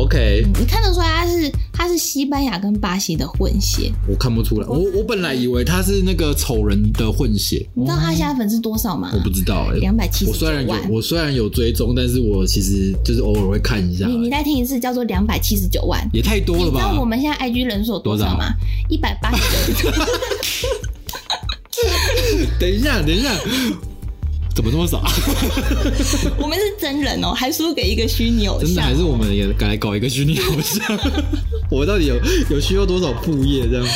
[0.00, 3.92] OK，你看得出来他是他是西班牙跟巴西的混血。
[4.08, 9.10] 我看不出来，我我本来以为他是那个丑人的混血，你知道他现在粉丝多少吗？
[9.12, 10.66] 我不知道哎、两百七我虽然。
[10.88, 16.00] 我虽然有追踪，但是我其实就是偶尔会看一下，你你再听一次，叫做两百七十九万。
[16.12, 17.04] 也太多了吧你知道我？
[17.04, 18.54] 们现在 IG 人数有多少吗？
[18.88, 19.90] 一百八十九。
[22.58, 23.34] 等一下，等一下，
[24.54, 24.98] 怎么这么少？
[26.38, 28.66] 我们是真人哦，还输给一个虚拟偶像。
[28.66, 30.98] 真的还是我们也该来搞一个虚拟偶像？
[31.70, 32.16] 我到底有
[32.50, 33.86] 有需要多少副业这样？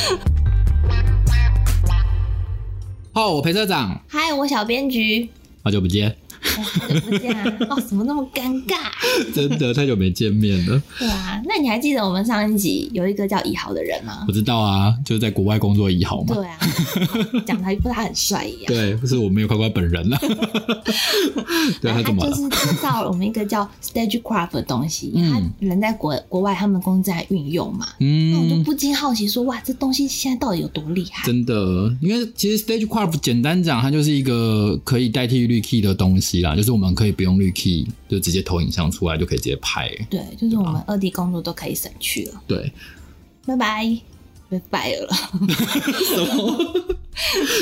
[3.12, 5.28] 好，我裴社长，嗨，我小编局。
[5.62, 7.44] 好久不见，哎好久不见啊！
[7.70, 8.76] 哦，怎么那么尴尬？
[9.34, 10.80] 真的太久没见面了。
[10.98, 14.24] 对啊，那你还记得我们上一集有一个叫以豪的人吗？
[14.28, 16.34] 我知道啊，就是在国外工作以豪嘛。
[16.34, 16.58] 对啊，
[17.46, 18.64] 讲他不他很帅一样。
[18.66, 20.18] 对，是我没有看过他本人了。
[21.80, 22.30] 对他怎么了？
[22.30, 27.86] 就是介绍了我们一个叫 Stagecraft 的东西，嗯他人在国国外，他们公司在运用嘛。
[28.00, 31.26] 嗯那我就嗯，不禁好奇说，哇，这东西现在到底有多厉害？
[31.26, 31.54] 真的，
[32.00, 39.90] 因为其实 Stagecraft 简单讲，它就是一个可以代替绿 key 的东西啦，就是我们可以不用滤 key，就直接投影像出来就可以直接拍。
[40.10, 42.42] 对，就是我们二 D 工作都可以省去了。
[42.46, 42.72] 对，
[43.46, 43.98] 拜拜，
[44.48, 45.16] 被 fire 了，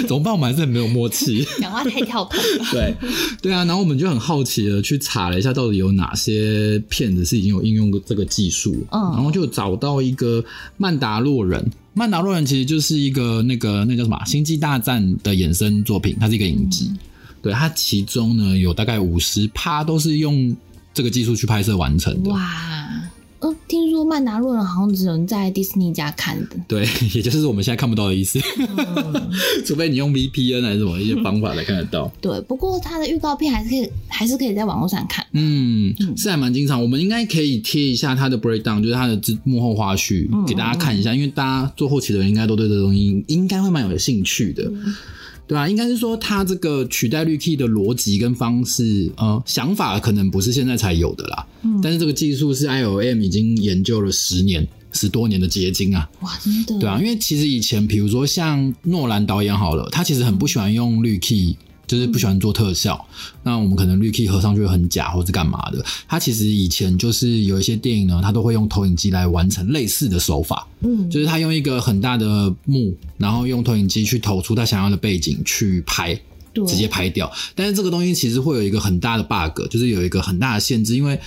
[0.09, 0.33] 怎么办？
[0.33, 1.45] 我们还是很没有默契。
[1.61, 2.67] 讲话太跳脱了。
[2.73, 2.95] 对，
[3.41, 10.45] 对啊，然后我们就很好奇的去查了一下，到底有哪些片子是已经有应用过这个技术，嗯然后就找到一个
[10.77, 11.71] 曼达洛人。
[11.95, 16.91] 曼达洛人其实就是一个那个那叫什么啊《星际大战》的衍生作品，它是一个影集。
[17.43, 20.57] 对，它其中呢有大概五十趴都是用
[20.95, 22.31] 这个技术去拍摄完成的。
[22.31, 22.41] 哇，
[23.41, 26.57] 嗯，听说曼达洛人好像只能在迪士尼家看的。
[26.69, 29.31] 对， 也就是我们现在看不到的意思，嗯
[29.67, 32.13] 除非你用 VPN 还是什么一些方法才看得到。
[32.21, 35.27] 对，不过它的预告片还是可以，还是可以在网络上看。
[35.33, 36.81] 嗯，是还蛮经常。
[36.81, 44.71] 我们应该可以贴一下它的 breakdown，就是它的幕后花絮，给大家看一下，因为大家做后期的人应该都对这东西应该会蛮有兴趣的。
[45.47, 51.47] 对啊，应该是说它这个取代绿 key 的逻辑跟方式，呃，想法可能不是现在才有的啦。
[51.63, 56.09] 嗯，但是这个技术是 IOM 已经研究了十年、十多年的结晶啊。
[56.21, 56.79] 哇，真的。
[56.79, 61.57] 对啊，因为其实以前，比如说像诺兰导演好了，他其实很不喜欢用绿 key，
[61.93, 63.07] 就是不喜欢做特效。
[63.43, 65.85] 那我们可能绿 key 合上去很假，或是干嘛的。
[66.09, 76.19] 他其实以前就是有一些电影呢，他都会用投影机来完成类似的手法，嗯，就是他用一个很大的幕，然后用投影机去投出他想要的背景去拍。
[76.67, 81.19] 直接拍掉，但是这个东西其实会有一个很大的 bug，就是有一个很大的限制，因为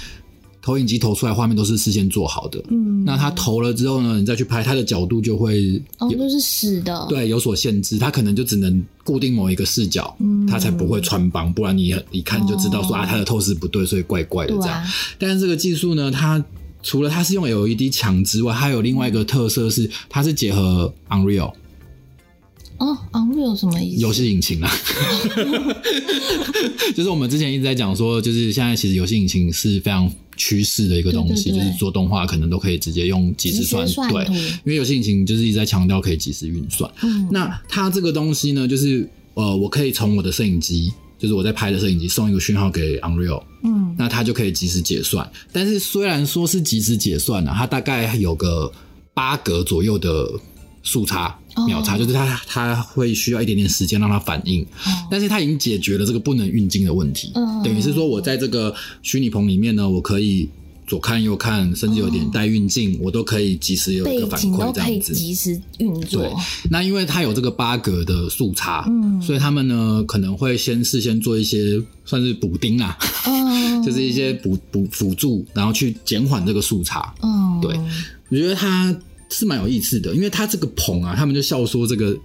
[0.65, 7.05] 投影机投出来画面都是事先做好的，嗯，那它投了之后呢，你再去拍，它的角度就会哦，都是死的。
[7.07, 10.47] 对有所限制，它可能就只能固定某一个视角，嗯。
[10.47, 12.97] 它才不会穿帮，不然你一看就知道说、哦。
[12.97, 14.81] 啊，它的透视不对，所以怪怪的这样。
[14.81, 14.87] 啊，
[15.19, 16.43] 但是这个技术呢，它
[16.81, 21.53] 除了它是用 LED 墙之外，它有另外一个特色是，它是结合 Unreal
[22.77, 24.01] 哦，Unreal 什么意思？
[24.01, 24.69] 游戏引擎啊，
[26.95, 36.91] 就是我们之前一直在讲说，就是现在其实游戏引擎是非常趋势的一个东西，就是做动画可能都可以直接用即时算，对，因为游戏引擎就是一直在强调可以即时运算。
[37.01, 45.29] 嗯，那它这个东西呢，就是呃，我可以从我的摄影机，就是我在拍的摄影机送一个讯号给 Unreal，嗯，那它就可以即时解算。
[45.53, 48.69] 但是虽然说是即时解算呢、它大概有个
[49.13, 50.29] 八格左右的
[50.83, 51.39] 速差。
[51.55, 54.65] 哦秒差就是它，它会需要一点点时间让它反应，
[55.09, 57.31] 但是它已经解决了这个不能运镜的问题。
[57.35, 60.47] 嗯等于是说我在这个虚拟棚里面呢，我可以
[60.85, 65.13] 左看右看，甚至有点带运镜，我都可以及时有一个反馈这样子。
[65.13, 66.39] 及时运对作。，
[66.69, 72.95] 那因为它有这个八格的速差，嗯所以他们呢可能会先事先做一些算是补丁啊，
[73.25, 77.15] 嗯， 就是一些补补辅助，然后去减缓这个速差。
[77.23, 77.75] 嗯，对
[78.29, 78.95] 我觉得它
[79.29, 82.17] 是蛮有意思的，因为他这个棚啊，他们就笑说这个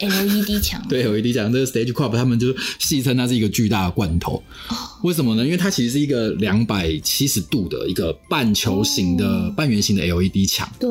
[0.00, 4.42] LED 墙， 对 LED 墙这个 Stage Club 他们就戏称它是一个巨大的罐头。
[4.68, 5.44] 哦为什么呢？
[5.44, 10.68] 因为它其实是一个两百七十度的一个半球形的、哦半圆形的 LED 墙。
[10.80, 10.90] 对，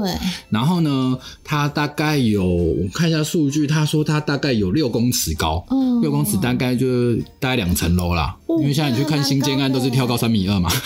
[0.50, 8.34] 然后呢，它大概有我看一下数据，他说它大概有六公尺高，嗯六公尺大概就大概两层楼啦。
[8.46, 10.72] 哦因为现在你去看新建案都是跳高三米二嘛，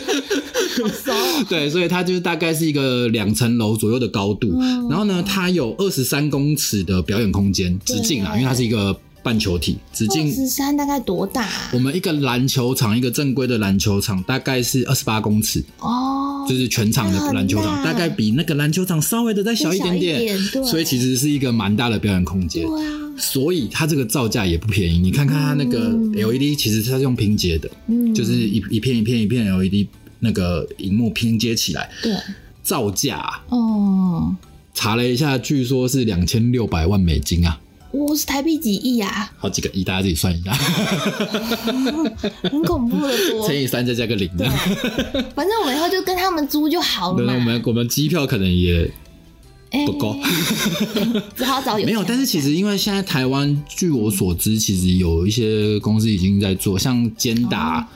[1.48, 4.56] 对，所以它就是大概是一个两层楼左右的高度。
[4.60, 11.70] 嗯然后呢，它有二十三公尺的表演空间直径啊，因为它是一个半球体，直径十三大概多大啊？
[11.72, 22.66] 我们一个篮球场，一个正规的篮球场大概是二十八公尺，哦，就是全场的篮球场，大大概比那个篮球场稍微的再小一点点，点所以其实是一个蛮大的表演空间。
[22.66, 29.86] 对啊，所以它这个造价也不便宜，你看看它那个 LED，其实它是用拼接的，嗯，就是一一片一片一片 LED
[30.24, 32.12] 那个荧幕拼接起来，对，
[32.62, 34.34] 造价啊哦，
[34.74, 37.60] 查了一下，据说是两千六百万美金啊，
[37.92, 40.52] 我是台币几亿啊，好几个亿，大家自己算一下，
[42.50, 43.46] 很恐怖的多。
[43.46, 43.54] 乘。
[43.54, 44.28] 以三再加个零。
[44.36, 44.50] 的。
[45.36, 47.22] 反正我们以后就跟他们租就好了。
[47.24, 48.90] 那我们我们机票可能也
[49.70, 49.86] 哎。
[49.86, 50.16] 不够，
[51.36, 52.02] 只好找有没有。
[52.02, 57.86] 但是其实因为现在台湾，据我所知，其实有一些公司已经在做，像坚达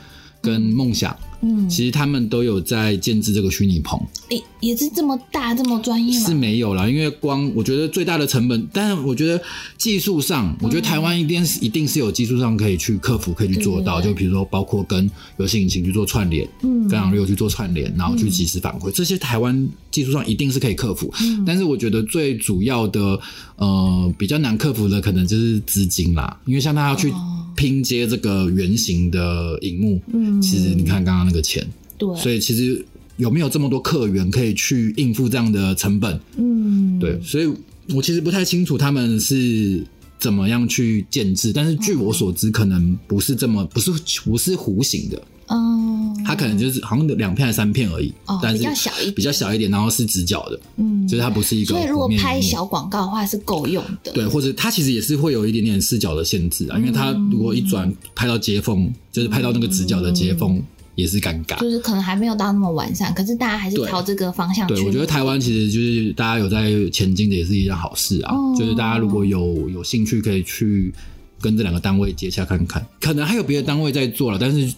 [0.41, 3.99] 跟梦想，嗯，其实他们都有在建制这个虚拟棚。
[4.29, 6.35] 也也是这么大这么专业是？
[6.35, 9.41] 没有啦，因为光我觉得最大的成本，但是我觉得
[9.77, 14.01] 技术上，我觉得台湾一定是一定是有技术上可以去克服，可以去做到。
[14.01, 21.13] 就比如说，包括跟游戏引擎去做串联，嗯跟 Unreal 去做串联，然后去及时反馈，这些台湾技术上一定是可以克服。
[21.21, 23.19] 嗯但是我觉得最主要的，
[23.57, 27.13] 呃，比较难克服的可能就是资金啦，因为像他要去
[27.57, 31.65] 拼接这个圆形的荧幕，嗯其实你看刚刚那个钱，
[31.99, 32.83] 对，所以其实
[33.19, 36.19] 有没有这么多客源可以去应付这样的成本？
[36.37, 37.47] 嗯，对，所以
[37.95, 39.85] 我其实不太清楚他们是
[40.19, 43.91] 怎么样去建制，但是据我所知，可能不是这么不是
[44.25, 49.15] 不是弧形的，嗯，它可能就是好像两片还是三片而已，哦但是比较小一点。
[49.15, 54.13] 比较小一点，然后是直角的，嗯，就是它不是一个所以如果拍小广告的话是够用的。
[54.13, 60.63] 对，或者它其实也是会有一点点视角的限制啊，因为它如果一转拍到接缝，就是拍到那个直角的接缝，
[60.99, 61.57] 也是尴尬。
[61.61, 64.75] 就是可能还没有到那么完善，可是大家还是朝这个方向去。
[64.75, 68.35] 对，我觉得台湾其实就是大家有在前进的，也是一件好事啊。
[68.35, 70.93] 哦就是大家如果有有兴趣，可以去
[71.41, 72.85] 跟这两个单位接洽看看。
[73.01, 74.75] 可能还有别的单位在做了，但是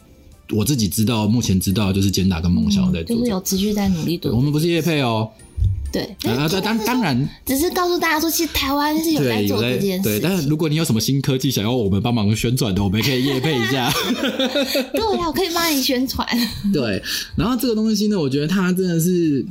[0.50, 3.16] 我自己知道，目前知道就是简打跟梦想在做。
[3.16, 4.36] 嗯就是有持续在努力对的。
[4.36, 5.30] 我们不是叶配哦，
[5.92, 10.02] 对，啊，当当当然，只是告诉大家说，其实台湾是有在做这件事情。
[10.02, 13.90] 对，但是如果你有什么新科技想要我们帮忙宣传的，我们可以业配一下。
[14.94, 16.26] 对啊，我可以帮你宣传。
[16.72, 17.02] 对，
[17.36, 19.44] 然后这个东西呢，我觉得它真的是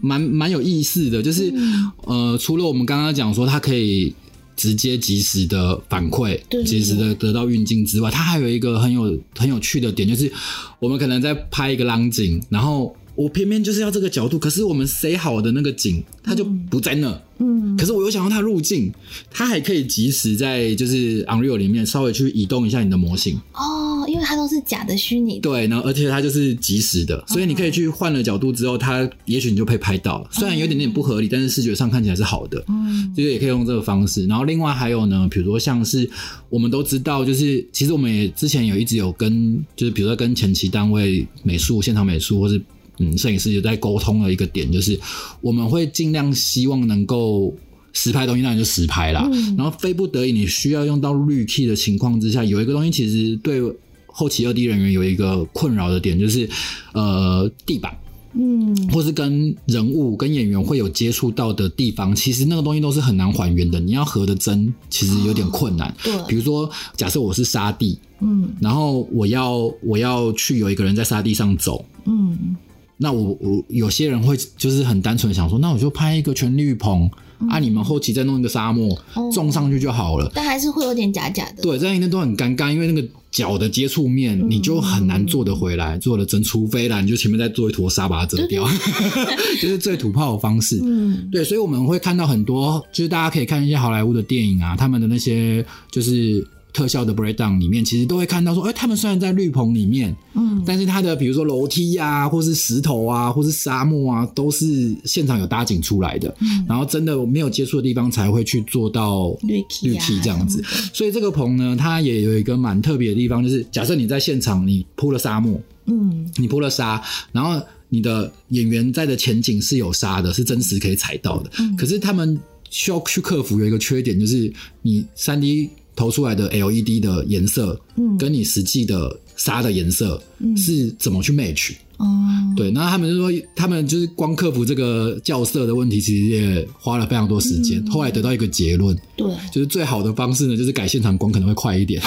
[0.00, 4.12] 蛮蛮有意思的，就是、嗯呃，除了我们刚刚讲说它可以
[4.56, 10.32] 直接及时的反馈，及时的得到运镜之外，它还有一个很有很有趣的点，就是
[10.80, 17.20] 我们可能在拍一个浪景，然后我偏偏就是要这个角度，可是我们塞好的那个景它就不在那。
[17.38, 18.90] 嗯，可是我又想要它入镜，
[19.30, 25.40] 它还可以及时在就是 Unreal 里面稍微去移动一下你的模型，哦，因为它都是假的虚拟的。
[25.40, 30.28] 对，然后而且它就是及时的，所以你可以去换了角度之后，它也许你就被拍到了。
[30.32, 34.26] 虽然有点点不合理，但是视觉上看起来是好的，嗯就是也可以用这个方式。
[34.26, 36.08] 然后另外还有呢，比如说像是
[36.48, 42.58] 我们都知道，就是其实我们也之前有一直有跟，就是比如说跟前期单位美术、现场美术或是
[42.98, 44.98] 嗯摄影师也在沟通的一个点，就是
[45.40, 47.54] 我们会尽量希望能够。
[47.98, 53.58] 实拍东西当然就实拍啦，嗯然后非不得已你需要用到绿 key 的情况之下，有一个东西其实对
[54.06, 56.46] 后期二 D 人员有一个困扰的点，就是
[56.92, 57.96] 呃地板
[58.34, 63.80] 嗯，或是跟人物、跟演员会有接触到的地方，其实那个东西都是很难还原的。
[63.80, 65.96] 你要合的真，其实有点困难。
[66.04, 72.54] 对比如说，假设我是沙地，嗯然后我要我要去有一个人在沙地上走，嗯
[72.98, 77.10] 那我我有些人会就是很单纯地想说，那我就拍一个全绿棚，
[77.50, 80.30] 啊，你们后期再弄一个沙漠哦种上去就好了。
[80.34, 81.62] 但还是会有点假假的。
[81.62, 88.66] 对，这样一定都很尴尬，因为那个脚的接触面，你就很难做得回来，做的真，除非啦，你就前面再做一坨沙把它遮掉，
[89.60, 90.80] 就是最土炮的方式。
[90.82, 106.28] 嗯对，所以我们会看到很多，就是大家可以看一些好莱坞的电影啊，他们的那些就是特效的 breakdown 里面，其实都会看到说，哎、他们虽然在绿棚里面，嗯但是它的比如说楼梯啊，或是石头啊，或是沙漠啊，都是现场有搭景出来的。
[106.40, 110.62] 嗯然后真的没有接触的地方才会去做到绿绿漆这样子。
[110.92, 117.02] 所以这个棚呢，它也有一个蛮特别的地方，就是假设你在现场你铺了沙漠，嗯你铺了沙，
[117.32, 121.50] 然后你的演员在的前景是有沙的，是真实可以踩到的。
[121.58, 124.52] 嗯可是他们需要去克服有一个缺点，就是
[124.82, 132.06] 你三 D 投出来的 LED 的颜色，嗯跟你实际的沙的颜色嗯是怎么去 match？、哦
[132.54, 137.82] 对，那他们就说，他们就是光克服这个校色的问题，其实也花了非常多时间。
[137.84, 142.00] 嗯后来得到一个结论，对，就是最好的方式呢，就是改现场光可能会快一点。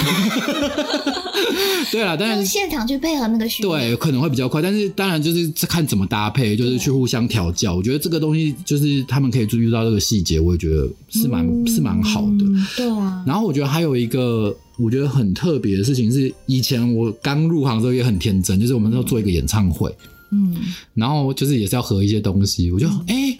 [1.90, 3.68] 对啦，当然用现场去配合那个虚拟。
[3.68, 7.74] 对，可能会比较快，但是当然就是看怎么搭配，就是去互相调教。
[7.74, 12.44] 我觉得这个东西就是他们可以注意到这个细节，我也觉得是蛮、是蛮好的。
[12.44, 19.94] 嗯对啊，然后我觉得还有一个我觉得很特别的事情是，以前我刚入行的时候也很天真，就是我们那时候做一个演唱会，
[20.30, 20.56] 嗯
[20.94, 23.36] 然后就是也是要合一些东西，我就哎、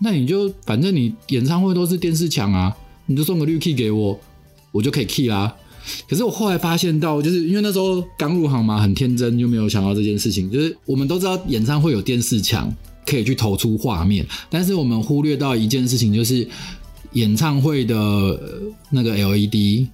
[0.00, 2.74] 那你就反正你演唱会都是电视墙啊，
[3.06, 4.18] 你就送个绿 key 给我，
[4.72, 5.54] 我就可以 key 啦。
[6.08, 10.50] 可是我后来发现到，就是因为那时候刚入行嘛，很天真，就没有想到这件事情。
[10.50, 12.74] 就是我们都知道演唱会有电视墙
[13.06, 16.46] 可以去投出画面，但是我们忽略到一件事情，就是
[17.12, 18.40] 演唱会的
[18.90, 19.86] 那个 LED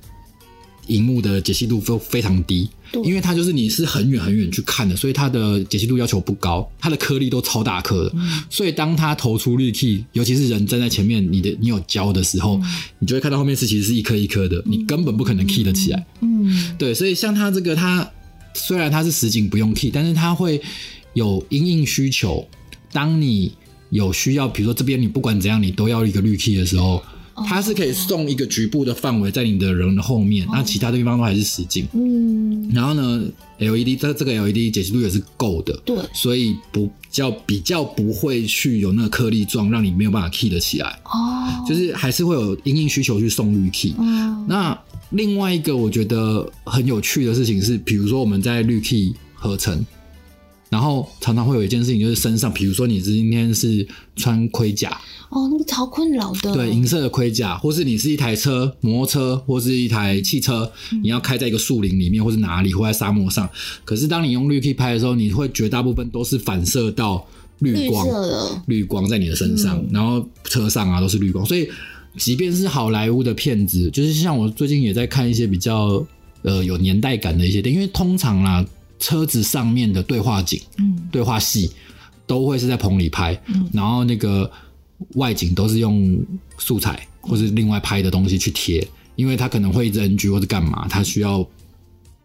[0.88, 8.14] 荧幕的解析度非非常低，对因为它就是你是很远很远去看的，所以它的解析度要求不高，它的颗粒都超大颗的，
[8.50, 12.60] 所以当它投出绿 key，尤其是人站在前面，你的你有焦的时候，
[12.98, 16.06] 你就会看到后面是其实是一颗一颗的，你根本不可能 key 得起来。
[16.20, 18.08] 嗯，对，所以像它这个，它
[18.54, 20.60] 虽然它是实景不用 key，但是它会
[21.14, 22.46] 有因应需求。
[22.92, 23.52] 当你
[23.88, 27.02] 有需要，比如说这边你不管怎样，你都要一个绿 key 的时候，
[27.46, 31.86] 它是可以送一个局部的范围在你的人的后面，那其他的地方都还是实景。
[31.92, 33.24] 嗯，然后呢
[33.58, 43.94] ，LED 这这个 LED 解析度也是够的，对，所以不较比较不会去有那个颗粒状，让你没有办法 key 得起来，哦，就是还是会有因应需求去送绿 key。
[43.98, 44.78] 嗯，那
[45.10, 49.84] 另外一个我觉得很有趣的事情是，比如说我们在绿 key 合成，
[50.72, 53.86] 然后常常会有一件事情，就是身上，比如说你今天是
[54.16, 54.98] 穿盔甲，
[55.28, 63.46] 哦，那个超困扰的，对，银色的盔甲，或是你是一台车，摩托车，或是一台汽车，你要开在一个树林里面，或是哪里，或在沙漠上。
[63.84, 67.22] 可是当你用绿 key 拍的时候，你会绝大部分都是反射到
[67.58, 68.08] 绿绿光，
[68.64, 71.68] 绿光在你的身上，然后车上啊都是绿光，所以
[72.16, 76.02] 即便是好莱坞的片子，就是像我最近也在看一些比较
[76.40, 78.64] 呃有年代感的一些电影，因为通常啦，
[79.02, 81.70] 车子上面的对话景、嗯对话戏
[82.24, 84.48] 都会是在棚里拍，嗯然后那个
[85.16, 86.24] 外景都是用
[86.56, 91.44] 素材或是另外拍的东西去贴，因为它可能会一直 NG 或者干嘛，它需要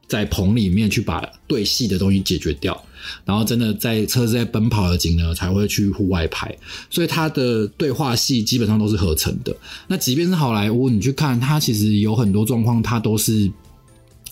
[0.08, 2.80] 在棚里面去把对戏的东西解决掉，
[3.26, 6.56] 然后真的在车子在奔跑的景呢，才会去户外拍，
[6.92, 9.54] 所以它的对话戏基本上都是合成的。
[9.88, 13.52] 那即便是好莱坞，你去看它，其实有很多状况，它都是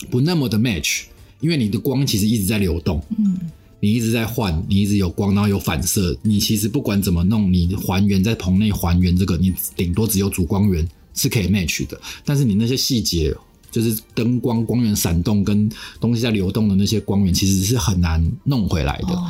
[0.10, 1.04] 不那么的 match，
[1.46, 3.40] 因为你的光其实一直在流动，嗯，
[3.80, 13.32] 你一直在换，你一直有光，然后有反射，你其实不管怎么弄，你还原在棚内还原这个，你顶多只有主光源是可以 match 的，但是你那些细节。
[13.72, 19.22] 就是灯光、光源闪动跟东西在流动的那些光源，其实是很难弄回来的。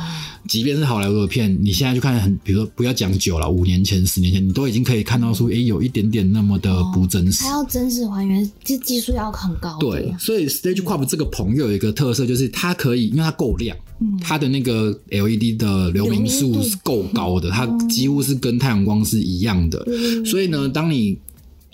[0.46, 7.44] 哦，即便是好莱坞的片，你现在去看很，比如说不要讲久了，五年前、十年前，你都已经可以看到出，诶，有一点点那么的不真实。
[7.44, 13.76] 还要真实还原，这技术要很高，对，所以 Stage Crop 这个棚又有一个特色，就是它可以，因为它够亮，
[14.20, 19.82] 它的那个 LED 的流明数是够高的，它几乎是跟太阳光是一样的。
[19.86, 21.16] 嗯所以呢，当你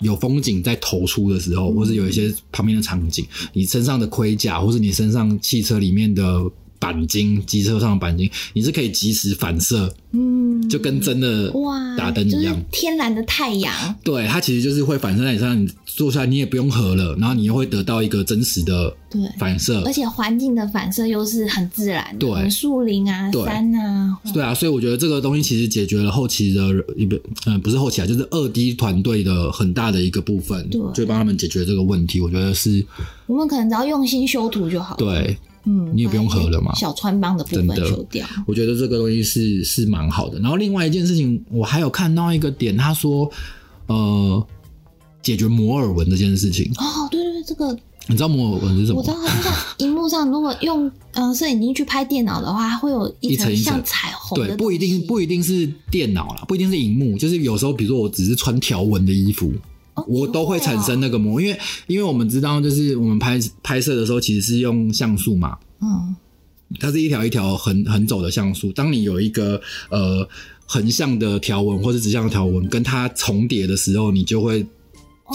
[0.01, 6.43] 有风景在投出的时候，或是有一些旁边的场景，你身上的盔甲，或是你身上汽车里面的
[6.83, 12.43] 钣金，机车上的钣金，你是可以及时反射，嗯，就跟真的哇，打灯一样。
[12.43, 13.73] 就是天然的太阳，
[14.03, 19.93] 对，它其实就是会反射在你身上，你做出来你也不用合了，然后你又会得到一个真实的对，反射而。
[19.93, 26.61] 且环境的反射又是很自然的，对树林啊、对山啊，对啊，所以我觉得这个东西其实解决了后期的
[26.97, 32.19] 一个，嗯，不是后期啊，就是二 D 团队的很大的一个部分，对就帮他们解决这个问题。
[32.19, 32.83] 我觉得是
[33.27, 38.27] 我们可能只要用心修图就好了。，对，嗯，你也不用合了嘛小穿帮的部分修掉。
[38.45, 40.39] 我觉得这个东西是是蛮好的。
[40.39, 43.29] 然后另外一件事情，我还有看到一个点，他说，
[43.87, 44.47] 呃，
[45.21, 47.71] 解决摩尔纹这件事情，哦，对对对，这个
[48.07, 49.09] 你知道摩尔纹是什么我知？
[49.09, 59.49] 道，它就像荧幕上，如果用呃摄影机去拍电脑的话，它会有一一层像彩虹的对，不一定不一定是电脑啦，不一定是荧幕，就是有时候，比如说我只是穿条纹的衣服，
[59.95, 66.15] 哦我都会产生那个膜，因为因为我们知道，就是我们拍拍摄的时候，其实是用像素嘛，嗯。
[66.79, 68.71] 它是一条一条横横走的像素。
[68.71, 70.27] 当你有一个呃
[70.65, 74.65] 横向的条纹或者直向的条纹跟它重叠的时候，你就会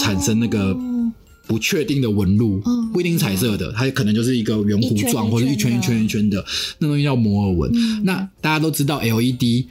[0.01, 1.13] 产生那个哦。
[1.47, 6.45] 不确定的纹路，嗯不一定是彩色的，它可能就是一个圆弧状或者一圈一圈一圈的，
[6.79, 7.71] 那东西叫摩尔纹。
[7.73, 8.03] 嗯。
[8.05, 9.65] 那大家都知道 LED。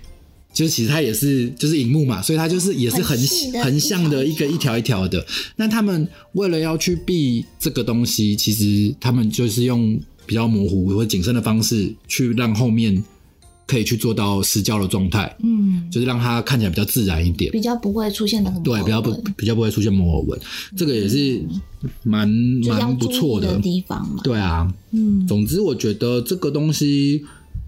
[0.57, 3.15] 就是其实它也是就是荧幕嘛，所以它就是也是横
[3.61, 5.23] 横向的一个一条一条的。
[5.55, 13.03] 那他们为了要去避这个东西，其实他们就是用比较模糊或者谨慎的方式，去让后面
[13.67, 17.51] 可以去做到失焦的状态，嗯，就是让它看起来比较自然一点。
[17.51, 20.39] 比较不会出现那个对，比较不比较不会出现摩尔纹，
[20.75, 21.39] 这个也是
[22.01, 23.59] 蛮蛮不错的。
[23.59, 24.21] 地方嘛。
[24.23, 27.23] 对啊，嗯，总之我觉得这个东西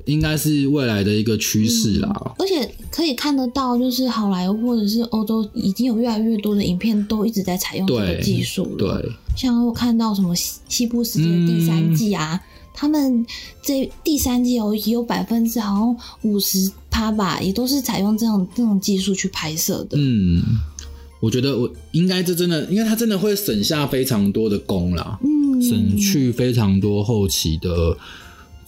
[0.06, 2.36] 应该是未来的一个趋势啦。
[2.40, 9.02] 而且可以看得到，就是好莱坞或者是欧洲已经有越来越多的影片都一直在采用这个技术了。
[9.02, 12.40] 对，像我看到什么西西部世界第三季啊，
[12.74, 13.26] 他们
[13.62, 19.98] 这第三季有也有百分之好像五十趴吧，也都是采用这种这种技术去拍摄的。
[20.00, 20.42] 嗯，
[21.20, 25.20] 我觉得我应该这真的，因为它真的会省下非常多的工啦。
[25.24, 27.96] 嗯，省去非常多后期的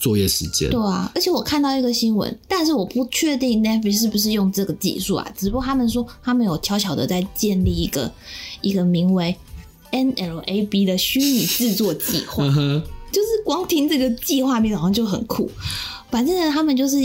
[0.02, 0.68] 作业时间。
[0.68, 8.12] 对啊，而且我看到一个新闻，但是我不确定 Netflix 是不是用这个技术啊，只不过他们说他们有悄悄的在建立一个
[8.60, 9.34] 一个名为
[9.92, 12.44] NLAB 的虚拟制作计划。
[13.12, 15.48] 就是光听这个计划名好像就很酷。
[16.10, 16.96] 反正呢，他们就是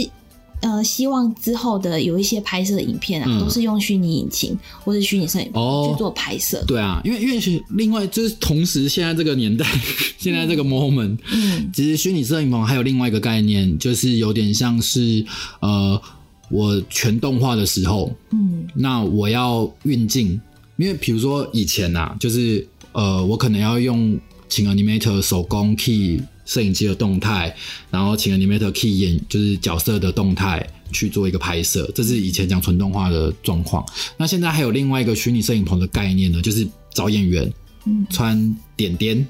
[0.60, 3.38] 呃，希望之后的有一些拍摄影片啊，嗯。
[3.40, 5.84] 都是用虚拟引擎或者虚拟摄影哦。
[5.86, 6.62] 棚去做拍摄。
[6.66, 9.64] 对啊，因为因为是另外就是同时现在这个年代，
[10.18, 11.70] 现在这个 moment，嗯。
[11.72, 15.24] 其实虚拟摄影棚还有另外一个概念，就是有点像是
[15.60, 16.00] 呃，
[16.50, 18.66] 我全动画的时候，嗯。
[18.74, 20.40] 那我要运镜，
[20.76, 27.54] 因为比如说以前呐、就是呃，我可能要用请 Animator 手工 key 摄影机的动态，
[27.90, 33.84] 然后请 Animator key 演就是角色的动态去做一个拍摄，这是以前讲纯动画的状况。
[34.16, 37.52] 那现在还有另外一个虚拟摄影棚的概念呢，就是找演员
[37.84, 39.26] 嗯穿点点，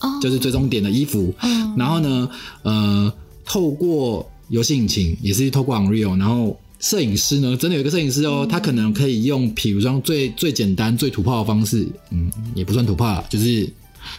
[0.00, 2.28] 哦，就是追踪点的衣服，嗯然后呢，
[2.64, 3.14] 呃，
[3.44, 13.72] 透过游戏引擎，也是透过 Unreal，然后摄影师呢，真的有一个摄影师哦，他可能可以用，比如说最最简单、最土炮的方式，嗯，也不算土炮，就是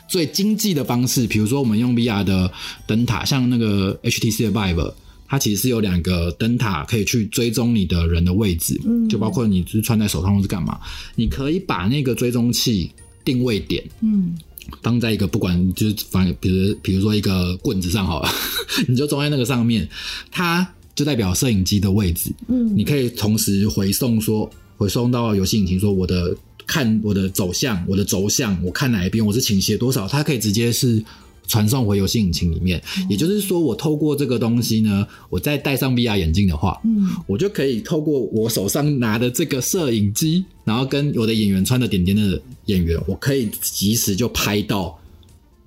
[0.07, 2.51] 最经济的方式，比如说我们用 VR 的
[2.85, 4.93] 灯塔，像那个 HTC 的 Vive。
[5.27, 10.77] 它其实是有两个灯塔可以去追踪你的人的位置，嗯就包括你是穿在手上或是干嘛，
[11.15, 12.91] 你可以把那个追踪器
[13.23, 14.37] 定位点，嗯
[14.83, 18.29] 放在一个不管就是反正比如比如说一个棍子上好了，
[18.89, 19.87] 你就装在那个上面，
[20.29, 22.29] 它就代表摄影机的位置。
[22.49, 26.35] 嗯你可以同时回送说回送到游戏引擎说我的
[26.71, 31.03] 看我的走向、我的轴向，我看哪一边我是倾斜多少，它可以直接是。
[31.47, 44.97] 传送回游戏引擎里面，也就是说，我透过这个东西呢，我再戴上 VR 眼镜的话，嗯我就可以透过我手上拿的这个摄影机，然后跟我的演员穿的点点的演员，我可以及时就拍到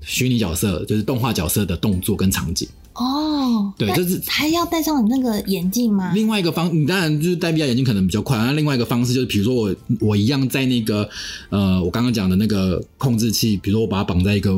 [0.00, 2.66] 虚拟角色，就是动画角色的动作跟场景。
[2.94, 6.12] 哦，对就是还要戴上你那个眼镜吗？
[6.14, 8.36] 另外一个方，你当然就是戴 VR 眼镜可能比较快。
[8.36, 11.08] 那另外一个方式就是，比如说我我一样在那个
[11.50, 14.52] 呃，我刚刚讲的那个控制器，比如说我把它绑在一个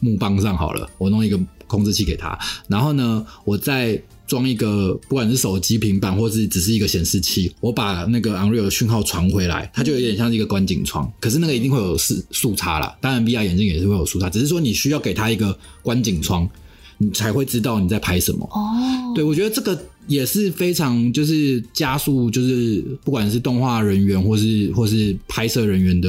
[0.00, 11.10] 木棒上好了，我弄一个控制器给他，然后呢，我再装一个不管是手机、平板，或是只是一个显示器，我把那个 Unreal 的讯号传回来，它就有点像是一个观景窗。
[11.18, 16.48] 可是那个一定会有视速差啦，当然 VR 眼镜也是会有速差，只是说你需要给它一个观景窗，
[16.98, 18.44] 你才会知道你在拍什么。
[18.52, 26.08] 哦，对，我觉得这个也是非常就是加速，就是不管是动画人员或是或是拍摄人员的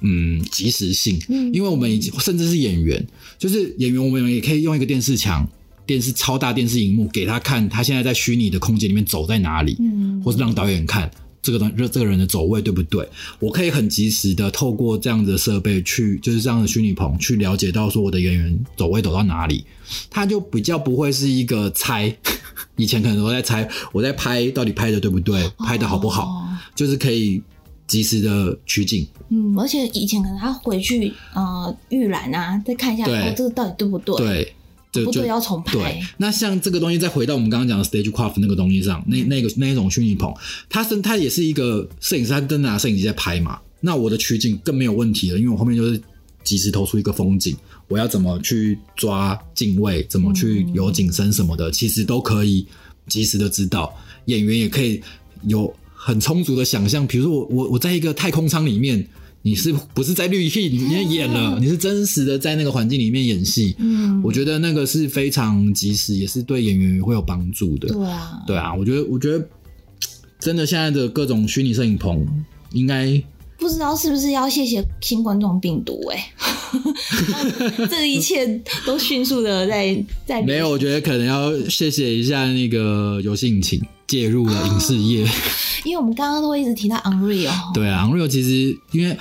[0.00, 3.04] 嗯及时性，嗯因为我们已经甚至是演员，
[3.38, 5.48] 就是演员，我们也可以用一个电视墙。
[5.86, 11.10] 电视超大电视荧幕给他看，他现在在虚拟的空间里面走在哪里，嗯或是让导演看
[11.42, 13.08] 这个东这个人的走位对不对？
[13.38, 19.64] 我可以很及时的透过这样的设备去，就是这样的虚拟棚去了解到说我的演员走位走到哪里，
[20.10, 22.14] 他就比较不会是一个猜。
[22.76, 27.42] 以前可能都在猜我在拍到底拍的对不对，拍的好不好，哦就是可以
[27.86, 29.06] 及时的取景。
[29.28, 34.54] 嗯，而且以前可能他回去呃预览啊，再看一下对哦，这个到底对不对？，对，
[34.92, 40.34] 就就不对要重对拍。，那像这个东西，再回到我们刚刚讲的 Stagecraft 那个东西上，那那个那一种虚拟棚，
[40.68, 43.58] 它是它也是一个摄影师，他真的拿摄影机在拍嘛。
[43.80, 46.00] 那我的取景更没有问题了，因为我后面就是
[46.42, 47.56] 及时投出一个风景，
[47.88, 52.66] 我要怎么去抓镜位，怎么去有景深什么的，其实都可以
[53.06, 53.94] 及时的知道。
[54.26, 55.00] 演员也可以
[55.46, 59.06] 有很充足的想象，比如说我我我在一个太空舱里面。
[59.42, 61.58] 你是不是在滤镜里面演了？
[61.58, 67.88] 你是真实的在那个环境里面演戏，嗯，我觉得那个是非常及时，也是对演员会有帮助的。
[67.88, 69.42] 对啊，对啊，我觉得，我觉得
[70.38, 72.26] 真的现在的各种虚拟摄影棚，
[72.72, 73.22] 应该
[73.58, 76.32] 不知道是不是要谢谢新冠状病毒哎、
[77.78, 78.46] 让 这一切
[78.84, 80.68] 都迅速的在在没有。
[80.68, 85.26] 我觉得可能要谢谢一下那个游戏引擎介入了影视业。
[85.84, 89.16] 因为我们刚刚都会一直提到 Unreal，对啊，Unreal 其实因为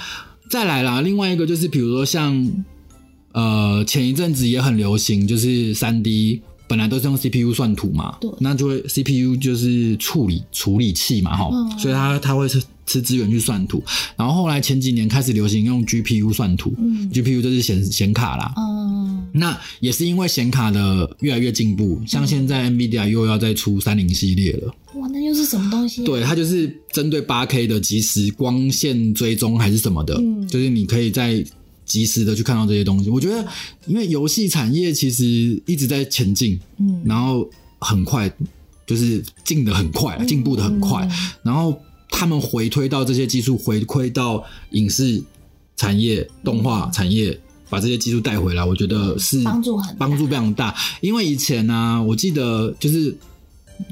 [0.50, 2.52] 再来啦，另外一个就是比如说像
[3.34, 11.80] 呃前一阵子也很流行，就是三 D 本来都是用 CPU 算图嘛对，那就会 CPU 就是处理处理器嘛，哈、嗯。
[11.80, 13.84] 所以它它会吃吃资源去算图，
[14.16, 17.10] 然后后来前几年开始流行用 GPU 算图、嗯。
[17.12, 24.74] G p u 就是显显卡啦，嗯，那也是因为显卡的越来越进步，像现在 NVIDIA 又要再出三零系列了。
[25.30, 26.06] 哇，那又是什么东西、啊？
[26.06, 31.44] 对，它就是针对八 K 的即时光线追踪还是什么的，嗯就是你可以在
[31.86, 33.10] 及时的去看到这些东西。
[33.10, 33.48] 我觉得，
[33.86, 38.32] 因为游戏产业其实一直在前进，嗯，然后很快，
[38.88, 45.22] 就是进的很快，进步的很快，嗯然后他们回推到这些技术，回馈到影视
[45.76, 47.40] 产业、动画产业。
[47.72, 50.76] 把这些技术带回来，我觉得是帮助很帮助非常大。
[51.02, 53.16] 因为以前呢、我记得就是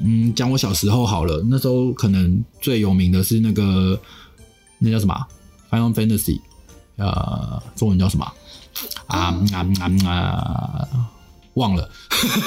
[0.04, 3.98] 嗯，讲我小时候好了，那时候可能最有名的是那个
[4.78, 5.26] 那叫什么啊
[5.74, 6.36] 《Final Fantasy》，
[6.96, 8.34] 呃，中文叫什么啊？
[9.06, 9.66] 啊啊
[10.04, 11.10] 啊啊！
[11.54, 11.90] 忘了，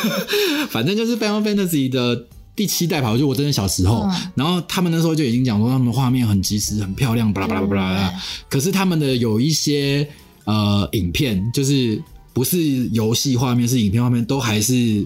[0.71, 2.25] 反正就是《Final Fantasy》的
[2.55, 8.13] 第七代吧，就我真的小时候，嗯然后他们那时候就已经讲说他们的画面很及时、很漂亮，巴拉巴拉巴拉巴拉。
[8.49, 10.07] 可是他们的有一些
[10.45, 12.01] 呃影片，就是
[12.31, 15.05] 不是游戏画面，是影片画面，都还是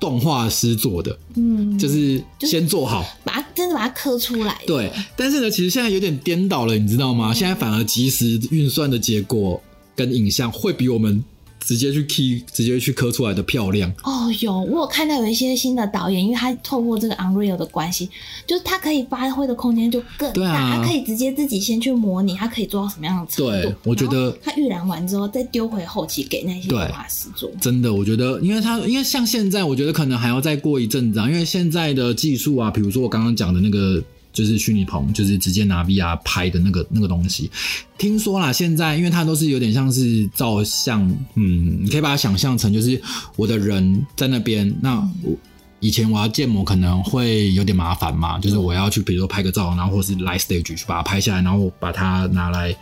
[0.00, 3.04] 动画师做的，嗯，就是先做好。
[3.24, 4.60] 把它真的把它刻出来。
[4.66, 7.32] 对，但是呢，其实现在有点颠倒了，你知道吗？
[7.32, 9.60] 嗯现在反而即时运算的结果
[9.96, 11.22] 跟影像会比我们
[11.64, 13.90] 直接去 key、直接去磕出来的漂亮。
[14.02, 18.08] 哦，有我有看到有一些新的导演，因为他透过这个 Unreal 的关系，
[18.46, 23.50] 就是他可以发挥的空间就更大，他可以直接自己先去模拟，他可以做到什么样的程度。
[23.50, 27.50] 对我觉得他预览完之后再丢回后期给那些对动画师做。
[27.60, 34.02] 真的，我觉得，因为他，因为像现在，我觉得可能还要再过一阵子啊，因为现在的技术啊，比如说我刚刚讲的那个，
[34.34, 37.50] 就是虚拟棚，就是直接拿 VR 拍的那个那个东西，
[37.96, 43.00] 听说啦，现在因为它都是有点像是照相，嗯，你可以把它想象成就是
[43.36, 45.34] 我的人在那边，那我。
[45.80, 52.74] 以前我要建模可能会有点麻烦嘛，就是我要去比如说拍个照，然后或是 live stage 去把它拍下来，然后把它拿来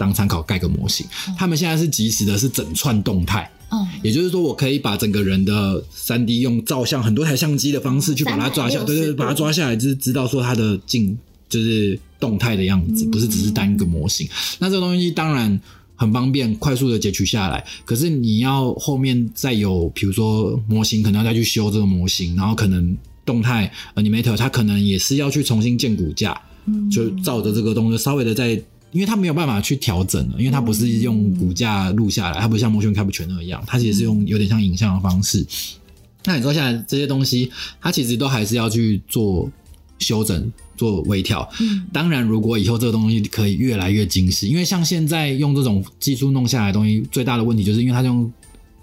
[0.00, 1.06] 当参考盖个模型。
[1.36, 11.16] 他们现在是即时的，是整串动态，嗯，也就是说，我可以把整个人的三 D 用照相很多台相机的方式去把它抓下，360对对对，把它抓下来，就是知道说它的镜
[11.50, 14.26] 就是动态的样子，不是只是单一个模型。
[14.58, 15.60] 那这个东西当然
[15.96, 17.62] 很方便，快速的截取下来。
[17.84, 28.58] 可是你要后面再有，比如说模型，可能要再去修这个模型，然后可能动态 animator 它可能也是要去重新建骨架，嗯就照着这个动作稍微的再。
[28.92, 35.46] 因为它没有办法去调整了，因为它不是用骨架录下来，它不像 motion capture 那样，它其实是用有点像影像的方式。
[36.24, 37.50] 那你说现在这些东西，
[37.80, 39.50] 它其实都还是要去做
[40.00, 41.48] 修整、做微调。
[41.60, 48.30] 嗯当然，如果以后这个东西可以越来越精细，因为像现在用这种技术弄下来的东西，最大的问题就是因为它用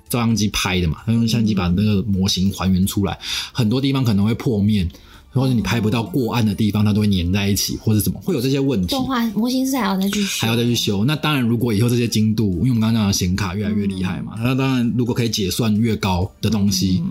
[0.10, 3.18] 照相机拍的嘛，它用相机把那个模型还原出来，
[3.52, 4.90] 很多地方可能会破面。
[5.38, 8.88] 或者你拍不到过暗的地方，它都会粘在一起，或者怎么，会有这些问题。
[8.88, 11.06] 动画模型是还要再去修，还要再去修。
[11.06, 17.04] 那当然，如果以后这些精度，因为我们刚刚讲的显卡越来越厉害嘛，那当然如果可以解算越高的东西，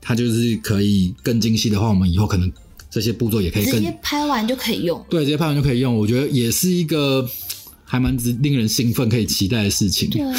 [0.00, 2.50] 它就是可以更精细的话，我们以后可能
[2.90, 5.04] 这些步骤也可以更直接拍完就可以用。
[5.08, 5.96] 对，直接拍完就可以用。
[5.96, 7.28] 我觉得也是一个
[7.84, 10.10] 还蛮值令人兴奋、可以期待的事情。
[10.10, 10.34] 对啊，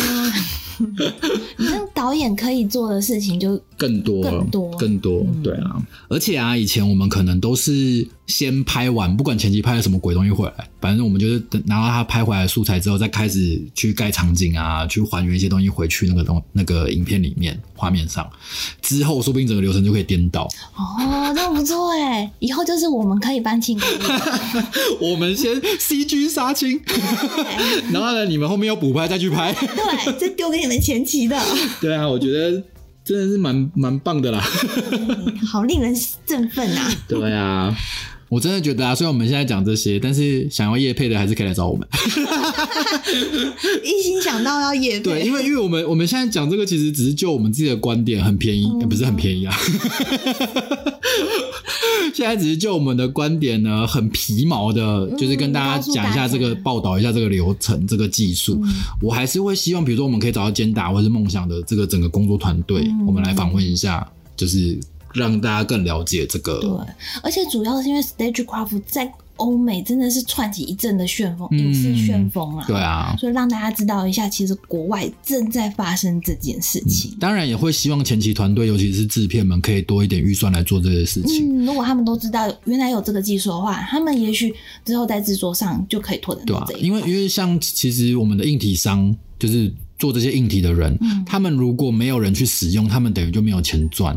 [1.57, 4.71] 你看导演可以做的事情就更多了，更多。
[4.71, 5.43] 更多，嗯。
[5.43, 5.79] 对啊。
[6.09, 18.29] 而且啊，以前我们可能都是先拍完，不管前期拍了什么鬼东西回来，反正我们就是等拿到他拍回来的素材之后，再开始去盖场景啊，去还原一些东西回去那个东那个影片里面画面上。
[18.81, 20.47] 之后说不定整个流程就可以颠倒。
[20.75, 24.65] 哦，这不错哎，以后就是我们可以搬庆功宴，
[25.01, 26.79] 我们先 CG 杀青，
[27.91, 29.51] 然后呢，你们后面要补拍再去拍。
[29.53, 31.35] 对，这丢给你们前期的，
[31.81, 32.63] 对啊，我觉得
[33.03, 34.39] 真的是蛮蛮棒的啦。
[35.51, 36.91] 好令人振奋啊！
[37.07, 37.75] 对啊，
[38.31, 41.85] 我真的觉得啊，虽然我们现在讲这些，但是想要夜配的还是可以来找我们。
[43.83, 49.53] 一心想到要夜配，对，因为因为我们我们现在讲这个，其实只是就我们自己的观点，很便宜，呃不是很便宜啊。
[52.13, 58.61] 现在只是就我们的观点呢，很皮毛的，就是跟大家讲一下这个报道一下这个流程、这个技术。
[59.01, 64.79] 我还是会希望，比如说我们可以找到坚达或是梦想的这个整个工作团队，我们来访问一下，就是
[65.13, 66.59] 让大家更了解这个。
[66.59, 66.69] 对，
[67.23, 72.65] 而且主要是因为 Stagecraft 在欧美真的是窜起一阵的旋风，影视旋风啊。
[72.67, 77.17] 对啊，所以让大家知道一下，其实国外正在发生这件事情。
[77.19, 81.63] 当然也会希望前期团队，尤其是制片们，可以多一点预算来做这些事情。
[81.63, 84.53] 嗯，如果他们都知道原来有这个技术的话，他们也许
[84.85, 86.99] 之后在制作上就可以拓展对啊到这，一块。
[86.99, 94.15] 因为因为像其实我们的硬体商就是做这些硬体的人，嗯他们如果没有人去使用，他们等于就没有钱赚。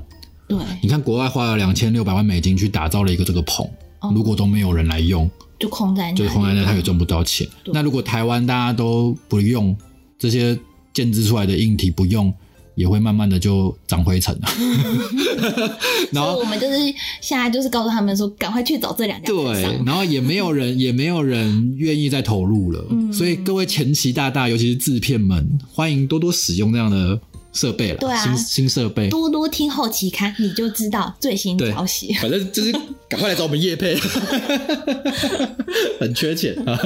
[0.57, 3.67] 对，你看国外花了两千六百万美金去打造了一个这个棚，
[4.01, 7.47] 哦如果都没有人来用，就空在那里，就空在那，他也赚不到钱。
[7.67, 9.77] 那如果台湾大家都不用
[10.19, 10.59] 这些
[10.93, 12.33] 建制出来的硬体不用，
[12.75, 14.49] 也会慢慢的就长灰尘了。
[16.13, 16.77] 然后我们就是
[17.21, 22.85] 现在就是告诉他们说，赶快去找这两家厂对商，然后也没有人，也没有人愿意再投入了。
[22.91, 27.19] 嗯所以各位前期大大，尤其是制片们，欢迎多多使用这样的
[27.55, 32.13] 设备了，对啊新新设备，多多听后期刊，你就知道最新对消息。
[32.21, 32.71] 反正就是
[33.09, 33.97] 赶快来找我们叶配，
[35.99, 36.79] 很缺钱啊。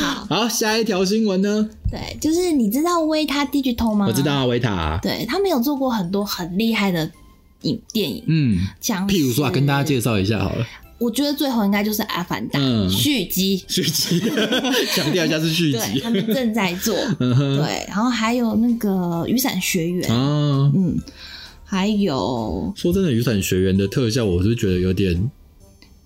[0.00, 1.68] 好，好，下一条新闻呢？
[1.90, 4.06] 对，就是你知道维他 Digital 吗？
[4.06, 4.30] 我知道。
[4.30, 7.10] 啊，维塔，对他们有做过很多很厉害的
[7.62, 10.64] 影电影，嗯，像譬如说啊，跟大家介绍一下好了，
[11.00, 12.88] 我觉得最后应该就是《阿凡达》嗯。
[12.90, 14.20] 续集，续集，
[14.94, 15.78] 强调一下是续集。
[15.98, 18.88] 对他，们正在做，嗯哼，对，然后还有那个
[19.26, 20.98] 《雨伞学员》，啊，嗯，
[21.64, 25.30] 还有说真的，雨伞学员的特效，我是觉得有点，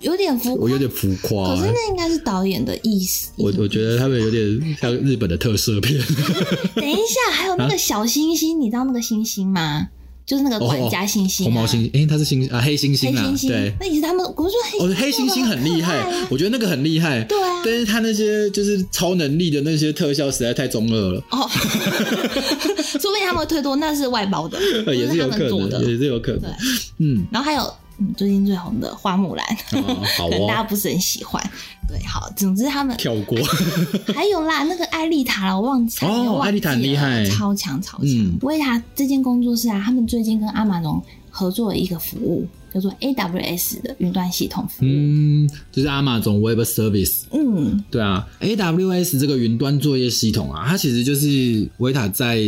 [0.00, 1.56] 有点浮夸，我有点浮夸、欸。
[1.56, 3.32] 可是那应该是导演的意思。
[3.36, 5.98] 我我觉得他们有点像日本的特色片，
[6.76, 9.88] 等一下，还有那个小星星，你知道那个星星吗？
[10.26, 13.74] 就是那个管家星星、啊哦红毛猩，诶、他是猩啊黑猩猩啊，黑猩猩对。。
[13.80, 17.22] 那也是他们，我说黑哦，黑猩猩很厉害，啊我觉得那个很厉害。
[17.24, 21.48] 对啊但是他那些就是超能力的那些特效实在太中二了，哦，
[23.00, 24.58] 说不定他们会推多，那是外包的，
[24.94, 25.80] 也是有可能，。
[25.88, 26.50] 也是有可能。，
[26.98, 31.42] 嗯，然后还有嗯，最近最红的花木兰， 哦好可能大家哦，不是很喜欢。
[31.88, 33.38] 对，好，总之他们跳过。
[34.14, 36.04] 还有啦，那个艾丽塔啦，我忘记
[36.42, 38.36] 艾丽塔很厉害超强超强嗯。
[38.42, 44.88] 维塔这间工作室啊，他们最近跟阿玛龙合作了一个服务，叫做 AWS 的云端系统服务。
[44.88, 47.22] 嗯，就是 Amazon Web Service。
[47.32, 52.38] 嗯，对啊，AWS 这个云端作业系统啊，它其实就是维塔在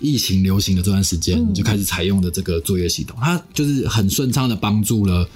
[0.00, 5.28] 疫情流行的这段时间嗯就开始采用的这个作业系统，它就是很顺畅的帮助了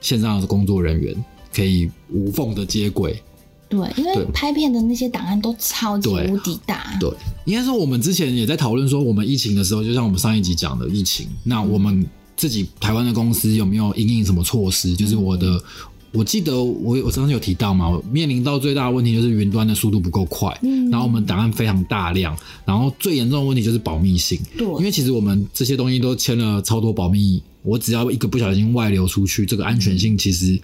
[0.00, 1.14] 线上的工作人员
[1.54, 3.20] 可以无缝的接轨。
[3.68, 6.94] 对，因为拍片的那些档案都超级对无敌大。
[7.00, 7.10] 对，
[7.46, 12.06] 应该说我们之前也在讨论说，我们疫情的时候，就像我们上一集讲的疫情，那我们
[12.36, 14.94] 自己台湾的公司有没有应应什么措施？
[14.94, 15.58] 就是我的，
[16.12, 20.90] 我记得我我上次有提到嘛，我面临到最大的问题就是云端的速度不够快，嗯。
[20.90, 24.66] 然后我们档案非常大量，然后最严重的问题就是保密性，对。
[24.66, 30.60] 因为其实我们这些东西都签了超多保密，我只要一个不小心外流出去，这个安全性其实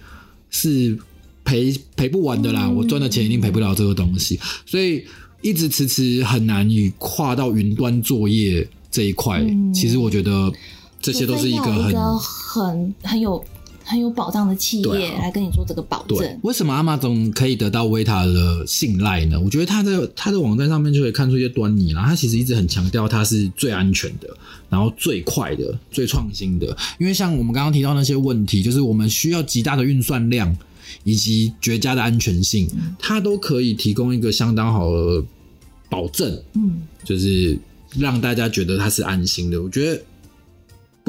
[0.51, 0.97] 是
[1.43, 2.75] 赔赔不完的啦，嗯。
[2.75, 5.03] 我赚的钱一定赔不了这个东西，所以
[5.41, 9.39] 一直迟迟很难以跨到云端作业这一块。
[9.39, 9.73] 嗯。
[9.73, 10.51] 其实我觉得
[11.01, 13.43] 这些都是一个很很很有
[13.89, 16.39] 很有保障的企业来跟你做这个保对证。。
[16.43, 19.39] 为什么阿玛总可以得到维塔的信赖呢？
[19.39, 22.05] 我觉得他在他的网站上面就可以看出一些端倪啦。
[22.05, 24.29] 他其实一直很强调它是最安全的，
[24.69, 26.77] 然后最快的、最创新的。
[26.99, 30.55] 因为像我们刚刚提到那些问题，就是我们需要极大的运算量
[31.03, 35.23] 以及绝佳的安全性，它都可以提供一个相当好的
[35.89, 36.39] 保证。
[36.53, 37.57] 嗯，就是
[37.97, 39.59] 让大家觉得它是安心的。
[39.59, 39.99] 我觉得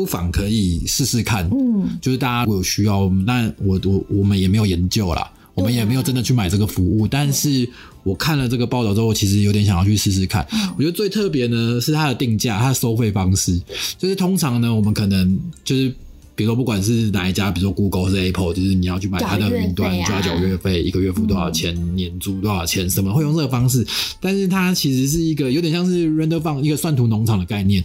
[0.00, 1.46] 不妨可以试试看。
[1.52, 7.06] 嗯，就是大家如果有需要，那我我我们也没有研究啦，我们也没有真的去买这个服务。
[7.06, 7.68] 但是
[8.02, 10.46] 我看了这个报道之后，其实有点想要去试试看。
[10.78, 13.60] 我觉得最特别呢是它的定价，它的收费方式，
[13.98, 15.94] 就是通常呢，我们可能就是。
[16.36, 23.86] 比如说，不管是哪一家，比如说 Google 或是 Apple，就是你要去买它的云端，费啊就要缴月费，一个月付多少钱，年租多少钱，什么会用这个方式。
[24.20, 27.84] 但是它其实是一个有点像是 render farm 一个算图农场的概念，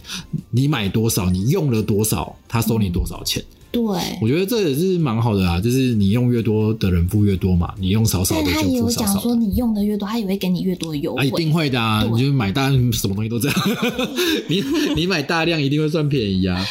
[0.50, 3.42] 你买多少，你用了多少，他收你多少钱。
[3.72, 3.82] 对。
[4.22, 9.12] 我觉得这也是蛮好的啊，就是你用越多的人付越多嘛，你用少少的就但他也有付少少的。
[9.14, 11.28] 讲说，你用的越多，他也会给你越多的优啊，惠。
[11.28, 12.02] 一定会的啊！
[12.04, 13.58] 你就买大什么东西都这样，
[14.48, 14.62] 你
[14.94, 16.64] 你买大量一定会算便宜啊，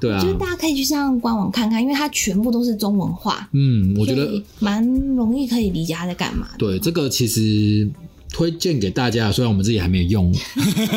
[0.00, 6.58] 对啊我觉，得大家可以去上官网看看，因为它全部都是中文化，嗯，我觉得蛮容易可以理解他在干嘛的。
[6.58, 7.88] 对这个其实
[8.30, 10.34] 推荐给大家，虽然我们自己还没有用，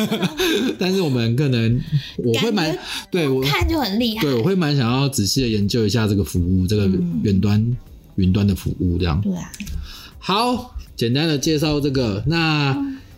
[0.78, 1.80] 但是我们可能
[2.18, 2.78] 我会蛮
[3.10, 4.22] 对我看就很厉害。
[4.22, 7.76] 对我会蛮想要仔细的研究一下这个服务，这个嗯远端
[8.16, 9.20] 云端的服务这样。
[9.20, 9.50] 对啊，
[10.18, 12.22] 好，简单的介绍这个。
[12.26, 12.76] 那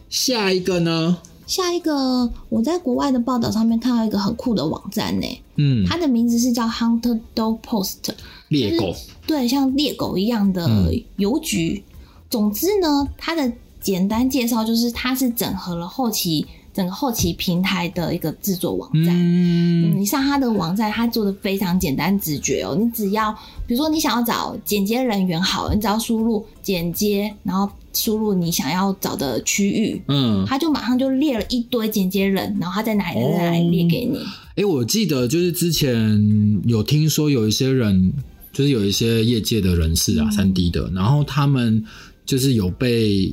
[0.09, 1.19] 下一个呢？
[1.47, 8.15] 下一个我在国外的报道上面看到一个很酷的网站呢，嗯，它的名字是叫 Hunter Dog Post，
[8.49, 8.97] 猎狗。
[9.27, 11.83] 对，像猎狗一样的嗯邮局。
[12.31, 13.53] 总之呢，它的
[13.85, 19.15] 简单介绍就是它是整合了后期整个后期平台的一个制作网站。
[19.15, 22.75] 嗯，嗯你上它的网站，它做的非常简单直觉哦。
[22.77, 23.31] 你只要，
[23.67, 34.19] 比如说你想要找剪接人员，好，你只要输入剪接，然后输入你想要找的区域，嗯，它就马上就列了一堆剪接人，然后它在哪里在哪里列给你。
[34.57, 38.13] 哎、我记得就是之前有听说有一些人，
[38.53, 41.85] 就是有一些业界的人士啊，嗯三 D 的，然后他们
[42.27, 43.33] 就是有被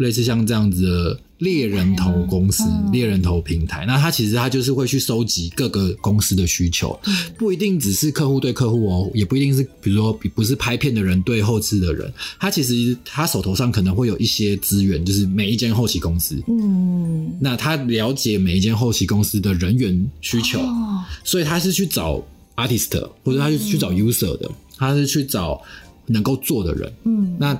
[0.00, 2.90] 类似像这样子的猎人头公司、嗯。
[2.90, 3.84] 猎人头平台。
[3.86, 6.98] 那它其实它就是会去收集各个公司的需求，
[7.38, 16.42] 不一定只是客户对客户哦，也不一定是比如说不是拍片的人对后置的人，他其实他手头上可能会有一些资源，就是每一间后期公司。
[16.48, 22.22] 嗯，那他了解每一间后期公司的人员需求，哦，所以他是去找
[22.56, 25.60] artist 或者他是去找 user 的，他是去找
[26.06, 26.90] 能够做的人。
[27.04, 27.58] 嗯，那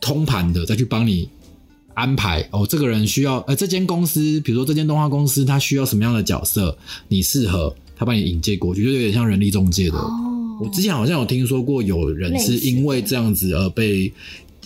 [0.00, 1.28] 通盘的再去帮你
[1.94, 6.76] 安排哦，这个人需要呃，这间公司，比如说这间动画公司，它需要什么样的角色，
[7.08, 9.98] 你适合，他帮你引荐过去，就有点像人力中介的。
[9.98, 10.10] 哦，
[10.60, 14.12] 我之前好像有听说过，有人是因为这样子而被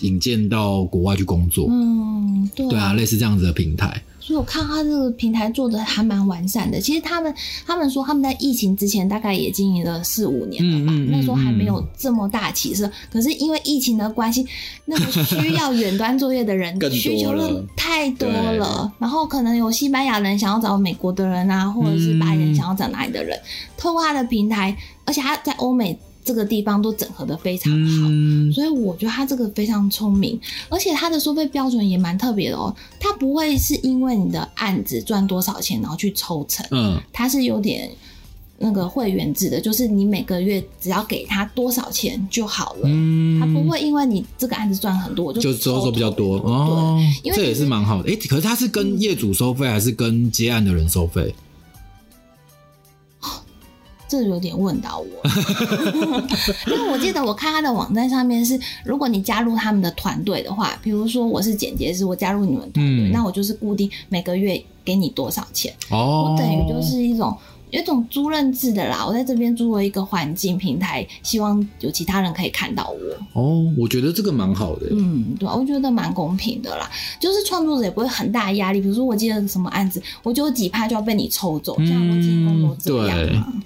[0.01, 1.67] 引荐到国外去工作。
[1.69, 4.01] 嗯，对对啊，类似这样子的平台。
[4.25, 6.81] 所以我看他这个平台做的还蛮完善的。
[6.81, 7.31] 其实他们
[7.63, 12.89] 他们说他们在疫情之前大概也经营了四五年了吧，嗯嗯嗯那时候还没有这么大起色。
[13.11, 14.43] 可是因为疫情的关系，
[14.85, 23.39] 那个需要远端作业的人 需求了量太多了，然后可能有西班牙人想要找美国的人啊，或者是白人想要找哪里的人，
[23.77, 28.07] 透过他的平台，而且他在欧美这个地方都整合的非常好。
[28.09, 32.75] 嗯，所以我觉得他这个非常聪明，而且他的收费标准也蛮特别的哦。
[32.99, 37.89] 他不会是因为你的案子赚多少钱然后去抽成，嗯，他是有点
[38.57, 42.81] 那个会员制的，就是你每个月只要给他多少钱就好了。
[42.85, 48.09] 嗯，他不会因为你这个案子赚很多，我就就收收比较多哦，这也因为这也是蛮好的。
[48.09, 51.35] 诶，可是他是跟业主收费，还是跟接案的人收费？
[54.07, 55.29] 这有点问到我，
[56.67, 67.35] 因为我记得我看他的网站上面是，如果你加入他们的团队的话，比如说我是剪接师，我加入你们团队，嗯那我就是固定每个月给你多少钱，哦，我等于就是一种。
[67.71, 73.41] 有一种租赁制的啦，我在这边租了一个环境平台，希望有其他人可以看到我。
[73.41, 74.87] 哦，我觉得这个蛮好的。
[74.91, 76.89] 嗯，对啊，我觉得蛮公平的啦，
[77.19, 78.79] 就是创作者也不会很大的压力。
[78.79, 83.51] 比如说我接了什么案子，我就有几趴就要被你抽走，像我进工作这样嘛。
[83.53, 83.61] 嗯，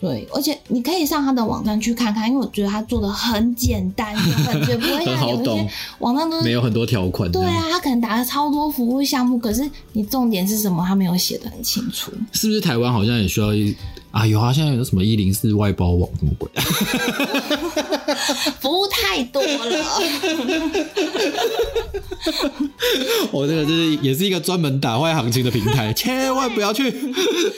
[0.00, 5.68] 对，而且你可以上他的网站去看看，因为我觉得他做的很简单，就很就不会 很好像有一些懂
[6.00, 12.12] 网站都是没有很多条款，对啊，，他可能打了超多服务项目，可是你重点是什么，他没有写的很清楚。
[12.32, 13.74] 是不是台湾好像也需要一
[14.10, 14.26] 啊？
[14.26, 16.50] 有啊，现在有什么一零四外包网什么鬼？
[18.60, 19.50] 服务太多了，
[23.32, 26.92] 我这个就是也是一个专门打坏行情的平台， 千万不要去，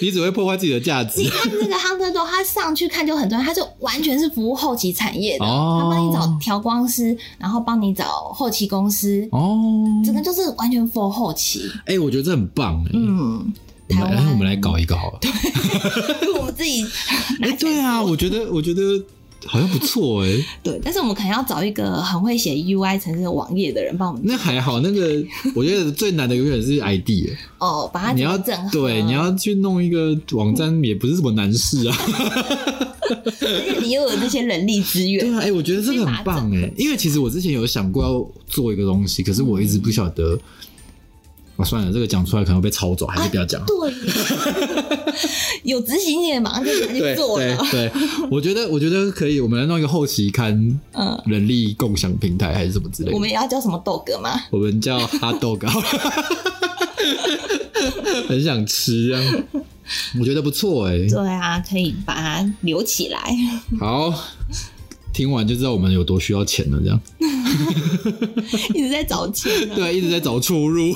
[0.00, 1.20] 你只会破坏自己的价值。
[1.20, 1.28] 你。
[1.28, 5.80] 看那个 Hunter 都，他上去看就很专业，他就完全是服务后期产业的，哦。
[5.82, 8.04] 他帮你找调光师，然后帮你找
[8.34, 9.56] 后期公司，哦，
[10.04, 11.70] 整个就是完全 for 后期。
[11.86, 13.52] 哎、我觉得这很棒哎、嗯，
[13.88, 14.26] 台湾。
[14.30, 15.18] 我们来，搞一个好了。
[16.38, 16.84] 我们自己
[17.42, 18.80] 哎、对啊，我觉得，我觉得
[19.46, 20.30] 好像不错哎、
[20.62, 28.54] 对，但是我们可能要找一个很会写 UI 城市网页的人帮我们那还好，那个 我觉得最难的永远是 ID，、欸、哦，把它你要整。
[28.70, 31.96] 对，你要去弄一个网站也不是什么难事啊。
[33.24, 40.38] 而且你又有这些人力资源对，啊，哎、我觉得这个很棒哎、因为其实我之前有想过要做一个东西，可是我一直不晓得。
[41.56, 43.64] 啊，算了，这个讲出来可能会被抄走，还是不要讲。
[43.64, 43.90] 对，
[45.64, 47.56] 有执行力的马上就拿去做了。
[47.70, 47.92] 对对，
[48.30, 53.14] 我觉得我觉得可以，我们来弄一个后期刊嗯，人力共享平台还是什么之类的。
[53.14, 54.30] 我们也要叫什么豆哥吗？
[54.50, 55.66] 我们叫哈豆哥，
[58.28, 59.20] 很想吃啊！
[60.18, 63.20] 我觉得不错哎、对啊，可以把它留起来。
[63.78, 64.12] 好，
[65.12, 66.80] 听完就知道我们有多需要钱了。
[66.82, 67.00] 这样，
[68.74, 69.76] 一直在找钱、啊。
[69.76, 70.94] 对，一直在找出路。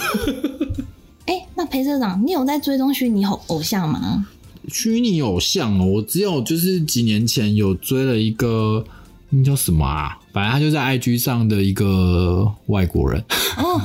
[1.26, 4.26] 哎、那裴社长，你有在追踪虚拟偶偶像吗？
[4.68, 8.84] 虚拟偶像哦，我只有就是几年前有追了一个，
[9.30, 10.18] 那叫什么啊？
[10.32, 13.24] 反正他就在 IG 上的一个外国人。
[13.56, 13.80] 哦，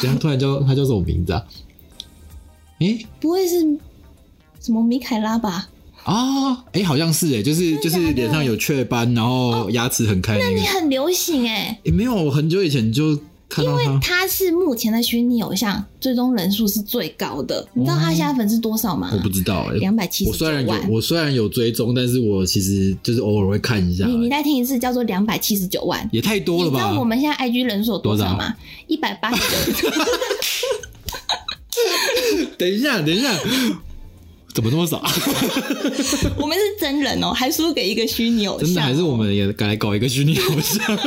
[0.00, 1.42] 等一下突然叫他叫什么名字啊？
[2.80, 3.60] 诶、不会是
[4.60, 5.68] 什么米凯拉吧？
[6.04, 10.50] 啊，哎、好像是哎，就是就是脸上有雀斑，然后牙齿很开那个。
[10.50, 14.26] 你很流行哎、也没有，我很久以前就看到他。
[14.28, 17.66] 是目前的虚拟偶像追踪人数是最高的。
[17.72, 19.08] 你知道他现在粉丝多少吗？
[19.12, 20.90] 我不知道哎、两百七十九我虽然有万。
[20.90, 24.04] 我虽然有追踪，但是我其实就是偶尔会看一下。
[24.04, 26.06] 你你再听一次，叫做两百七十九万。
[26.12, 26.80] 也太多了吧？
[26.80, 28.54] 你知道我们现在 IG 人数有多少多吗？
[28.88, 29.88] 一百八十九。
[32.58, 33.32] 等一下，等一下，
[34.52, 34.98] 怎么这么少？
[36.36, 38.66] 我们是真人哦，还输给一个虚拟偶像。
[38.66, 40.98] 真的还是我们也该来搞一个虚拟偶像？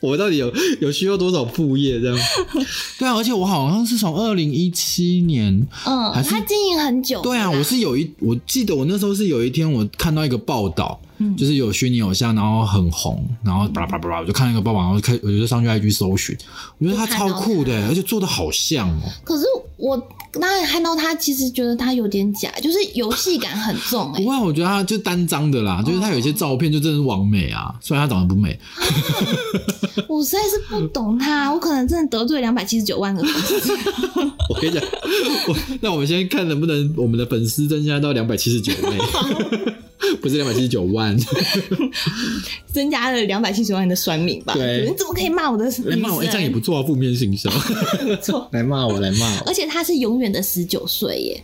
[0.00, 2.18] 我到底有有需要多少副业这样？
[2.98, 7.20] 对啊，而且我好像是从二零一七年，嗯，还是他经营很久。
[7.22, 16.36] 对啊，我是有一，我记得我那时候是有一天我看到一个报道，嗯就是有虚拟偶像，然后很红，然后巴拉巴拉巴拉，我就看那个报道，然后开我就上去 IG 搜寻，
[16.78, 19.02] 我觉得他超酷的，而且做的好像哦。
[19.24, 19.44] 可是
[19.76, 19.96] 我
[20.34, 28.58] 那看到他，其实觉得他有点假，就是游戏感很重欸、不会，我觉得他就单张的啦，就是他有一些照片就真的是完美啊，虽然他长得不美，
[30.08, 33.72] 我实在是不懂他，我可能真的得罪两百七十九万个粉丝。
[34.48, 34.82] 我跟你讲，
[35.48, 38.98] 我那我们先看能不能我们的粉丝增加到两百七十九位，
[40.20, 41.16] 不是两百七十九万，
[42.72, 44.54] 增加了两百七十万的酸民吧？
[44.54, 44.86] 对。
[44.88, 47.52] 你怎么可以骂我的女来骂我，哎、这样也不错啊，负面形象，
[48.22, 48.48] 错。
[48.52, 49.44] 来骂我，来骂我。
[49.46, 51.42] 而且他是永远的十九岁耶，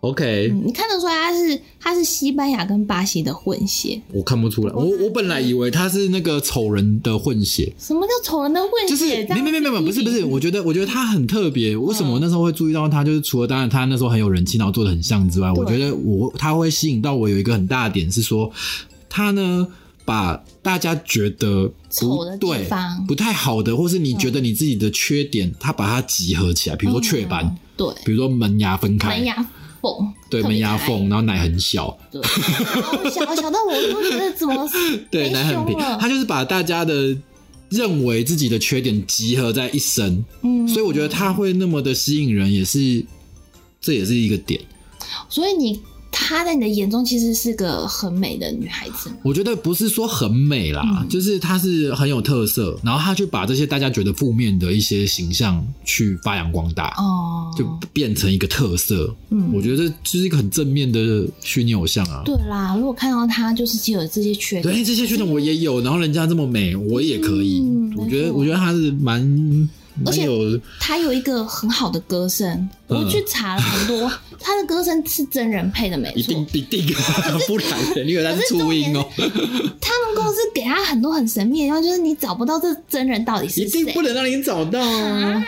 [0.00, 4.00] ，OK，、嗯，你看得出来他是他是西班牙跟巴西的混血。
[4.12, 7.72] 我看不出来，我我本来以为他是那个丑人的混血。
[7.78, 8.88] 什么叫丑人的混血？
[8.88, 11.76] 就是这样没没没没不是不是，我觉得我觉得他很特别。
[11.76, 13.02] 为什么我那时候会注意到他？
[13.02, 18.50] 就是除了当然他那时候很有人气，然后做的很像之外，我觉得我他会吸引到我有一个很大的点是说，
[19.08, 19.66] 他呢
[20.04, 29.50] 把大家觉得丑的地方不太好的，或是你觉得你自己的缺点，他把它集合起来，比如说雀斑，对，比如说门牙分开，门牙
[29.80, 31.98] 缝，对门牙缝，然后奶很小，
[33.12, 37.16] 小小到我都觉得怎么 是对，奶很平，他就是把大家的
[37.68, 43.04] 认为自己的缺点集合在一身，嗯，所以我觉得他会那么的吸引人，也是
[43.80, 44.60] 这也是一个点。
[45.28, 45.80] 所以你
[46.20, 49.08] 她在你的眼中其实是个很美的女孩子。
[49.22, 59.14] 我觉得不是说很美啦，嗯就是她是很有特色，然后她去把这些大家觉得负面的一些形象去发扬光大，哦，就变成一个特色。
[59.30, 62.22] 嗯我觉得这是一个很正面的虚拟偶像啊。
[62.24, 67.60] 对啦，如果看到她就是既有这些缺点，对，这些缺点我也有，然后人家这么美，我也可以。
[67.60, 69.68] 嗯我觉得，我觉得她是蛮
[70.06, 70.26] 而且
[70.80, 72.48] 他有一个很好的歌声，
[72.88, 76.46] 嗯我去查了很多， 他的歌声是真人配的，没错一定。
[76.52, 76.86] 一定，
[77.46, 79.04] 不然你以为他是初音哦？
[79.80, 85.32] 他们公司给他很多很神秘的地方，就是你找不到这真人到底是谁一定不能让你找到啊！
[85.34, 85.42] 啊。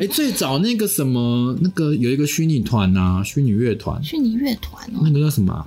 [0.00, 5.66] 哎、最早那个什么，那个有一个虚拟团啊，虚拟乐团，虚拟乐团哦那，个叫什么啊、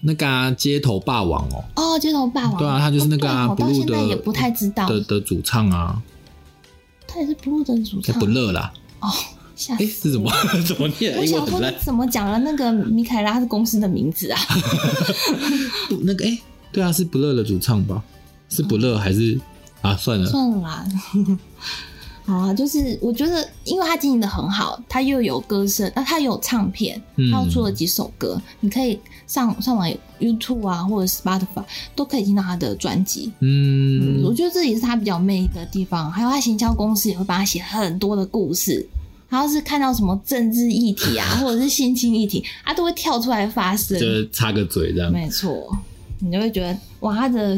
[0.00, 6.00] 那个、啊、街头霸王哦哦，街头霸王，对啊他就是那个啊 Blue 的也不太知道，的的主唱啊，
[7.06, 8.72] 他也是 Blue 的主唱叫不乐啦。
[9.00, 9.08] 哦，
[9.56, 10.30] 吓哎、是怎么
[10.66, 11.18] 怎么念啊？
[11.20, 11.76] 我想说，你。
[11.84, 14.38] 怎么讲了那个米凯拉是公司的名字啊？
[15.88, 16.38] 不那个哎、
[16.72, 18.02] 对啊，是不乐的主唱吧？
[18.48, 19.38] 是不乐还是
[19.82, 19.96] 啊？
[19.96, 20.86] 算了，算了啦。
[22.28, 31.64] 好啊，就是我觉得，因为他经营的很好，他又有歌声，啊，他有唱片，嗯他又出了几首歌，你可以上上网 YouTube 啊，或者 Spotify
[31.96, 33.32] 都可以听到他的专辑。
[33.40, 36.12] 嗯，我嗯，觉得这也是他比较魅力的地方。
[36.12, 38.86] 还有他行销公司也会帮他写很多的故事。
[39.30, 43.98] 他要是看到什么政治议题啊， 或者是性侵议题，他都会跳出来发声。
[43.98, 45.10] 就是插个嘴这样。
[45.10, 45.74] 没错，
[46.18, 47.56] 你就会觉得哇，他的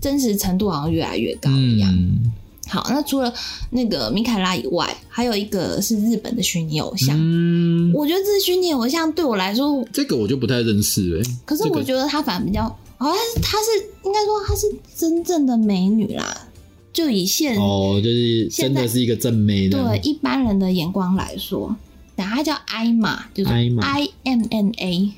[0.00, 1.88] 真实程度好像越来越高一样。
[1.92, 2.32] 嗯
[2.68, 3.32] 好，那除了
[3.70, 7.16] 那个米凯拉以外，还有一个是日本的虚拟偶像。
[7.18, 12.62] 嗯，我觉得这虚拟偶像对我来说，这个我就不太认识哎、可是我觉得她反而比较，
[12.98, 16.46] 好像是她是应该说她是真正的美女啦。
[16.92, 19.78] 就以现、哦，就是真的是一个正妹的。
[19.82, 21.74] 对一般人的眼光来说，
[22.16, 25.12] 然后她叫艾玛，就是 I M N A。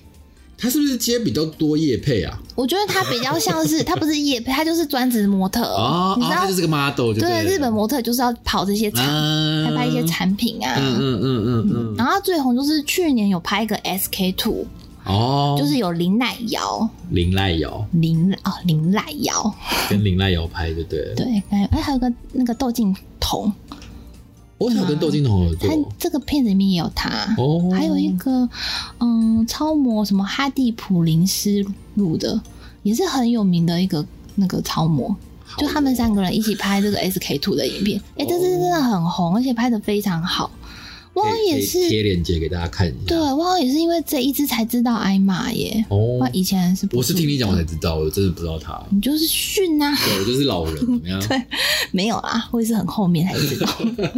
[0.60, 2.38] 他是不是接比较多夜配啊？
[2.54, 5.62] 我觉得她比较像是， 她不是叶配，她就是专职模特。
[5.62, 10.74] 哦，哦，你知道他就是个 model，就对，日本模特就是要跑这些场，啊拍拍一些产品啊。
[10.78, 14.66] 嗯嗯嗯嗯嗯，然后他最红就是去年有拍一个 SK two，、
[15.06, 19.54] 哦，就是有林奈瑶，林奈瑶林哦林奈瑶，
[19.88, 21.14] 跟林奈瑶拍就对了。
[21.14, 23.50] 对，哎哎还有个那个窦靖童，
[24.60, 28.46] 我他有跟窦靖童合作他这个片子里面也有他，哦，还有一个
[28.98, 32.38] 嗯超模什么哈蒂普林斯录的，
[32.82, 34.04] 也是很有名的一个
[34.34, 35.16] 那个超模。
[35.56, 40.50] 就他们三个人一起拍这个 SK two 的影片，哎、这是真的很红，而且拍的非常好。
[41.12, 42.96] 我好像也是，贴链接给大家看一下。
[43.06, 48.80] 对我好像也是因为这一只才知道艾玛耶，哦我，以前是不我是听你讲我才知道，我真的不知道他。
[48.90, 51.20] 你就是训啊，对，我就是老人， 怎么样？
[51.26, 51.42] 对，
[51.90, 53.68] 没有啦，我也是很后面才知道。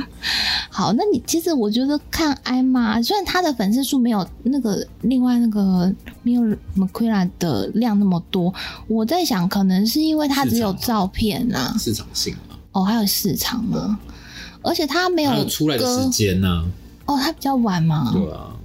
[0.68, 5.90] 好，那你其实我觉得看艾玛，虽然他的粉丝数没有那个另外那个
[6.22, 6.43] 没有
[6.74, 8.53] m c q u i l a 的量那么多，
[8.86, 13.99] 我在想可能是因为他只有照片啊，市场性嘛，哦，还有市场嘛，
[14.62, 16.64] 而且他没有有出来的时歌间呢？
[17.14, 18.56] 哦，他比较晚嘛，对啊，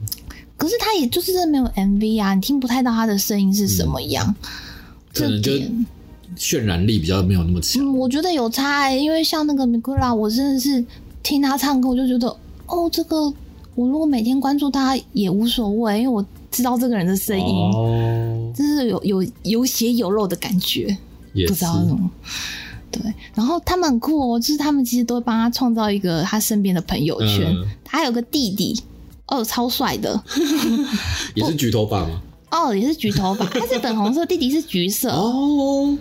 [0.55, 4.35] 可是他也就是真的没有 MV 啊，你听不太到他的声音是什么样，
[5.13, 5.85] 可能就这点
[6.37, 7.83] 渲染力比较没有那么强。
[7.83, 10.83] 嗯，我觉得有差哎、因为像那个米库拉，我真的是
[11.23, 12.27] 听他唱歌，我就觉得
[12.67, 13.31] 哦，这个
[13.75, 17.45] 我如果每天关注他也无所谓，因为我知道这个人的声音。
[17.45, 20.97] 哦，就是有有有血有肉的感觉，
[21.47, 22.09] 不知道那种。
[23.01, 27.45] 对，然后他们很酷哦，就是他们其实都会帮他创造一个他身边的朋友圈。
[27.53, 28.77] 嗯他有个弟弟，
[29.27, 30.21] 哦，超帅的，
[31.35, 32.21] 也是橘头发吗？
[32.51, 35.09] 哦，也是橘头发，他是粉红色，弟弟是橘色。
[35.09, 35.97] 哦，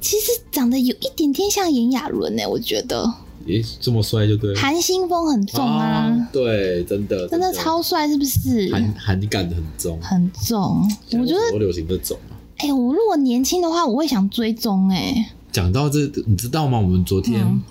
[0.00, 3.10] 其实长得有一点点像炎亚纶呢，我觉得
[3.46, 4.60] 咦，这么帅就对了。
[4.60, 8.70] 韩星风很重啊，哦对，真的真的超帅，是不是？
[8.70, 9.98] 韩韩感很重。
[10.02, 12.36] 很重，我觉得，多流行这种啊。
[12.58, 16.78] 哎、我如果年轻的话，我会想追踪、哎，讲到这，你知道吗？
[16.78, 17.62] 我们昨天，嗯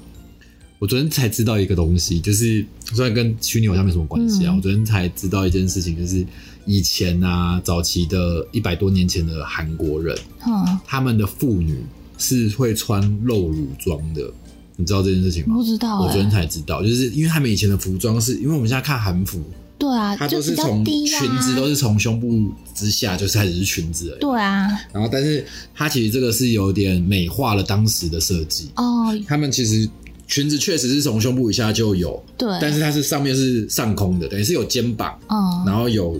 [0.77, 2.63] 我昨天才知道一个东西，就是
[2.93, 6.23] 虽然跟虚拟偶像没什么关系啊，嗯我昨天才知道一件事情，就是
[6.65, 10.15] 以前啊，早期的一百多年前的韩国人，
[10.45, 11.77] 嗯，他们的妇女
[12.17, 14.29] 是会穿露乳装的，
[14.75, 15.63] 你知道这件事情吗不？
[15.63, 19.41] 知道、哎我昨天，才知道，就是因为他们以前的服装是，因为我们现在看韩服，
[19.77, 29.87] 对啊，它都是从啊，裙子都是从胸部之下就是开始是裙子而已，对啊，然后但是它其实这个是有点美化了当时的设计，哦，他们其实
[30.27, 36.19] 裙子确实是从胸部以下就有，对，但是它是上面是上空的，等于是有肩膀，嗯，然后有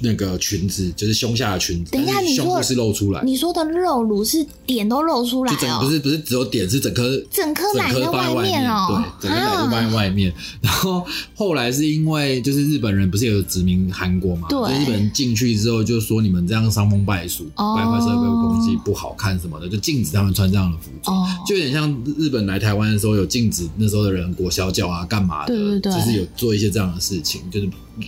[0.00, 10.32] 那个裙子，就是胸下的裙子，等一下你部是露出来，你说的露乳是点都露出来就整哦，不是不是只有点，是整颗整颗奶在外面哦，对，整个奶就放啊，在外面。
[10.60, 11.04] 然后
[11.34, 21.16] 后来是因为就是日本人不是有殖民韩国嘛，对就日本人进去之后就说你们这样伤风败俗，哦败坏社会风气不好看什么的，就禁止他们穿这样的服装。
[21.16, 25.54] 哦，就有点像日本来台湾的时候有禁止那时候的人裹小脚啊，干嘛的？
[25.54, 27.66] 对对对就是有做一些这样的事情，就是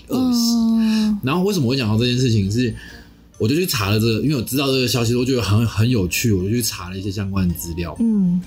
[0.08, 0.52] 恶习。
[0.54, 2.74] 嗯，然后为什么会讲到这件事情是？
[3.36, 7.94] 我就去查了这个，因为我知道这个消息，我觉得很很有趣，我就去查了一些相关的资料。
[7.98, 8.40] 嗯，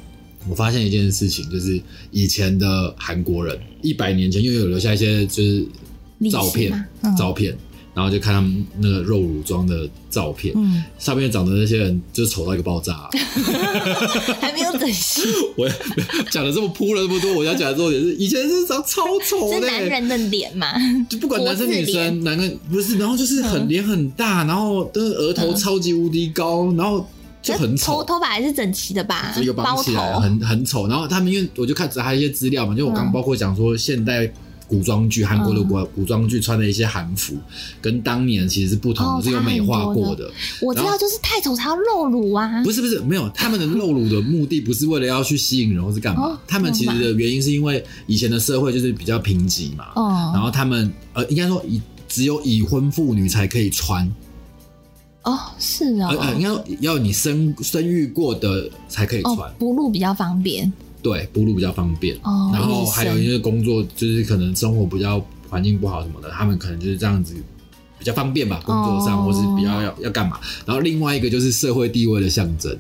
[0.48, 1.78] 我发现一件事情，就是
[2.10, 5.68] 以前的韩国人，一百年前又有留下一些就是
[6.32, 7.56] 照片，嗯照片，
[7.98, 13.10] 然后就看他们那个肉乳装的照片，嗯，上面长的那些人就是丑到一个爆炸、
[14.40, 15.24] 还没有整形，
[15.58, 15.68] 我
[16.30, 20.74] 讲的这么铺了这么多，我要讲的重点是，以前是长超丑是的、男人的脸嘛，
[21.10, 27.04] 就不管男生女生，男跟不是，然后就是很嗯脸很大，然后的额头超级无敌高，然后
[27.42, 30.88] 就很丑，头头发还是整齐的吧就有，绑包起来，头，很很丑。
[30.88, 34.32] 然后他们因为我就看查一些资料嘛，就我刚嗯包括讲说现代。
[34.68, 37.36] 古装剧，韩国的古古装剧穿的一些韩服，
[37.82, 40.30] 跟当年其实是不同的，哦是有美化过的。
[40.62, 50.32] 我知道，就是太丑才要露乳啊，不是不是，没有，他们的露乳的目的不是为了要去吸引人或是干嘛，哦他们其实的原因是因为以前的社会就是比较贫瘠嘛，哦。
[50.34, 54.10] 然后他们呃，应该说已只有已婚妇女才可以穿，
[55.24, 62.16] 哦，是呃呃，应哦，该说要你生生育过的才可以穿，哦，不露比较方便，对，哺乳比较方便。
[62.24, 67.36] 哦，然后还有因为工作，就是可能生活比较环境不好什么的，他们可能就是这样子
[67.98, 70.40] 比较方便吧，工作上、哦或是比较要要干嘛。
[70.66, 72.78] 然后另外一个就是社会地位的象征，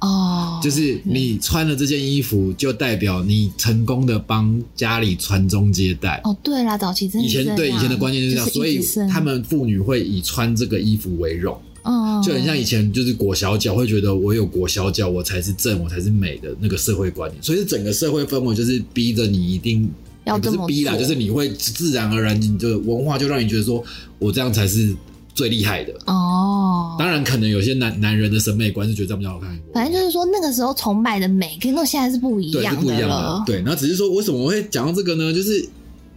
[0.00, 6.20] 哦，就是你穿了这件衣服，就代表你成功的帮家里传宗接代。
[6.24, 17.40] 哦，对啦，早期真的以前对以前的观念就是这样，就是所以他们妇女会以穿这个衣服为荣，嗯，就很像以前就是裹小脚，会觉得我有裹小脚，我才是正，我才是美的那个社会观念。
[17.42, 19.88] 所以整个社会氛围就是逼着你一定
[20.24, 23.82] 要这么是逼啦，就是你会自然而然，你的文化就让你觉得说
[24.18, 24.94] 我这样才是
[25.34, 25.92] 最厉害的。
[26.06, 33.42] 哦，当然，可能有些男男人的审美观是觉得这样比较好看，反正就是说那个时候崇拜的美，跟那现在是不一对是样不一样的。。
[33.46, 35.32] 对，然后只是说为什么我会讲到这个呢？
[35.32, 35.68] 就是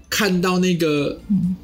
[0.09, 1.55] 看到那个嗯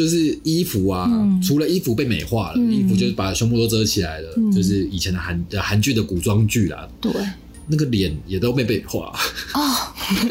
[0.00, 1.40] 就是衣服啊，嗯。
[1.42, 2.72] 除了衣服被美化了，嗯。
[2.72, 4.50] 衣服就是把胸部都遮起来了，嗯。
[4.50, 7.12] 就是以前的韩韩剧的古装剧啦，对，
[7.68, 9.12] 那个脸也都被美化。
[9.54, 9.60] 哦，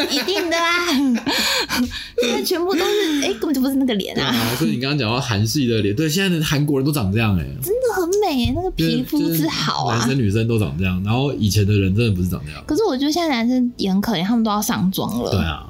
[0.09, 0.87] 一定的啦，
[2.21, 9.99] 现在全部都是，哎、根本就不是那个脸啊，啊，所以你刚刚讲到韩系的脸，对，现在的韩国人都长这样哎、真的很美，那个皮肤之好啊。
[9.99, 10.09] 男。
[10.09, 12.63] 生女生都长这样，然后以前的人真的不是长这样。
[12.65, 15.67] 可是我觉得现在男生也很可怜，他们都要上妆了，对啊，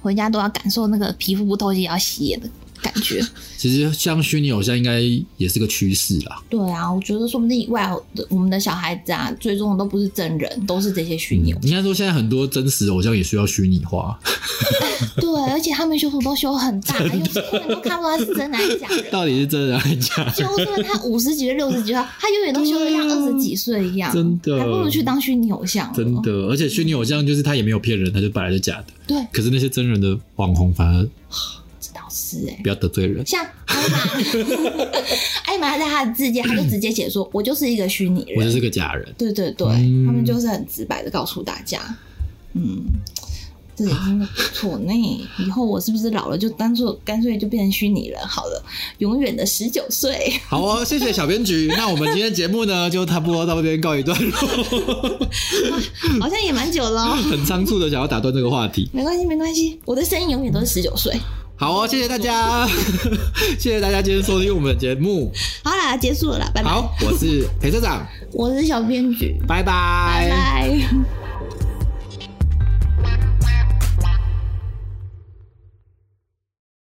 [0.00, 2.48] 回家都要感受那个皮肤不透气也要洗脸的
[2.84, 3.24] 感觉。
[3.56, 5.00] 其实像虚拟偶像应该
[5.38, 6.42] 也是个趋势啦。
[6.50, 14.18] 对啊，我觉得说不定外的我们的小孩子啊，追踪的都不是真人，都是这些虚拟偶应该说现在很多真实偶像也需要虚拟化，
[15.16, 19.04] 对，而且他们修图都修很大，有些人都看不出来是真的还是假人。
[19.10, 20.30] 到底是真的还是假的？
[20.32, 25.90] 就算他五十几岁、六十几岁，他永远都修的像二十几岁一样，真的还不如去当虚拟偶像。
[25.94, 28.86] 真的，而且虚拟偶像就是他也没有骗人，他就本来就假的。
[29.06, 31.08] 对，可是那些真人的网红反而
[32.16, 33.26] 是哎、不要得罪人。
[33.26, 33.98] 像艾玛，
[35.46, 38.38] 艾玛在他的字界，他就直接写说：“我就是一个虚拟人。
[38.38, 41.80] 我就是个假人，对对对，嗯他们就是很直白的告诉大家，
[42.52, 42.84] 嗯，
[43.74, 44.92] 这也真的不错呢。
[45.38, 48.64] 以后我是不是老了就当做干脆就变成虚拟人好了，
[48.98, 50.32] 永远的十九岁。
[50.46, 51.66] 好哦，谢谢小编局。
[51.76, 54.38] 那我们今天节目呢，就差不多到这边告一段落。
[56.20, 58.88] 好像也蛮久了哦，很仓促的想要打断这个话题。
[58.92, 61.12] 没关系，没关系，我的声音永远都是十九岁。
[61.56, 62.66] 好哦，谢谢大家，
[63.58, 65.32] 谢谢大家今天收听我们的节目。
[65.62, 66.68] 好啦，结束了啦，拜拜。
[66.70, 71.23] 好，我是裴社长，我是小编剧，拜拜，拜拜。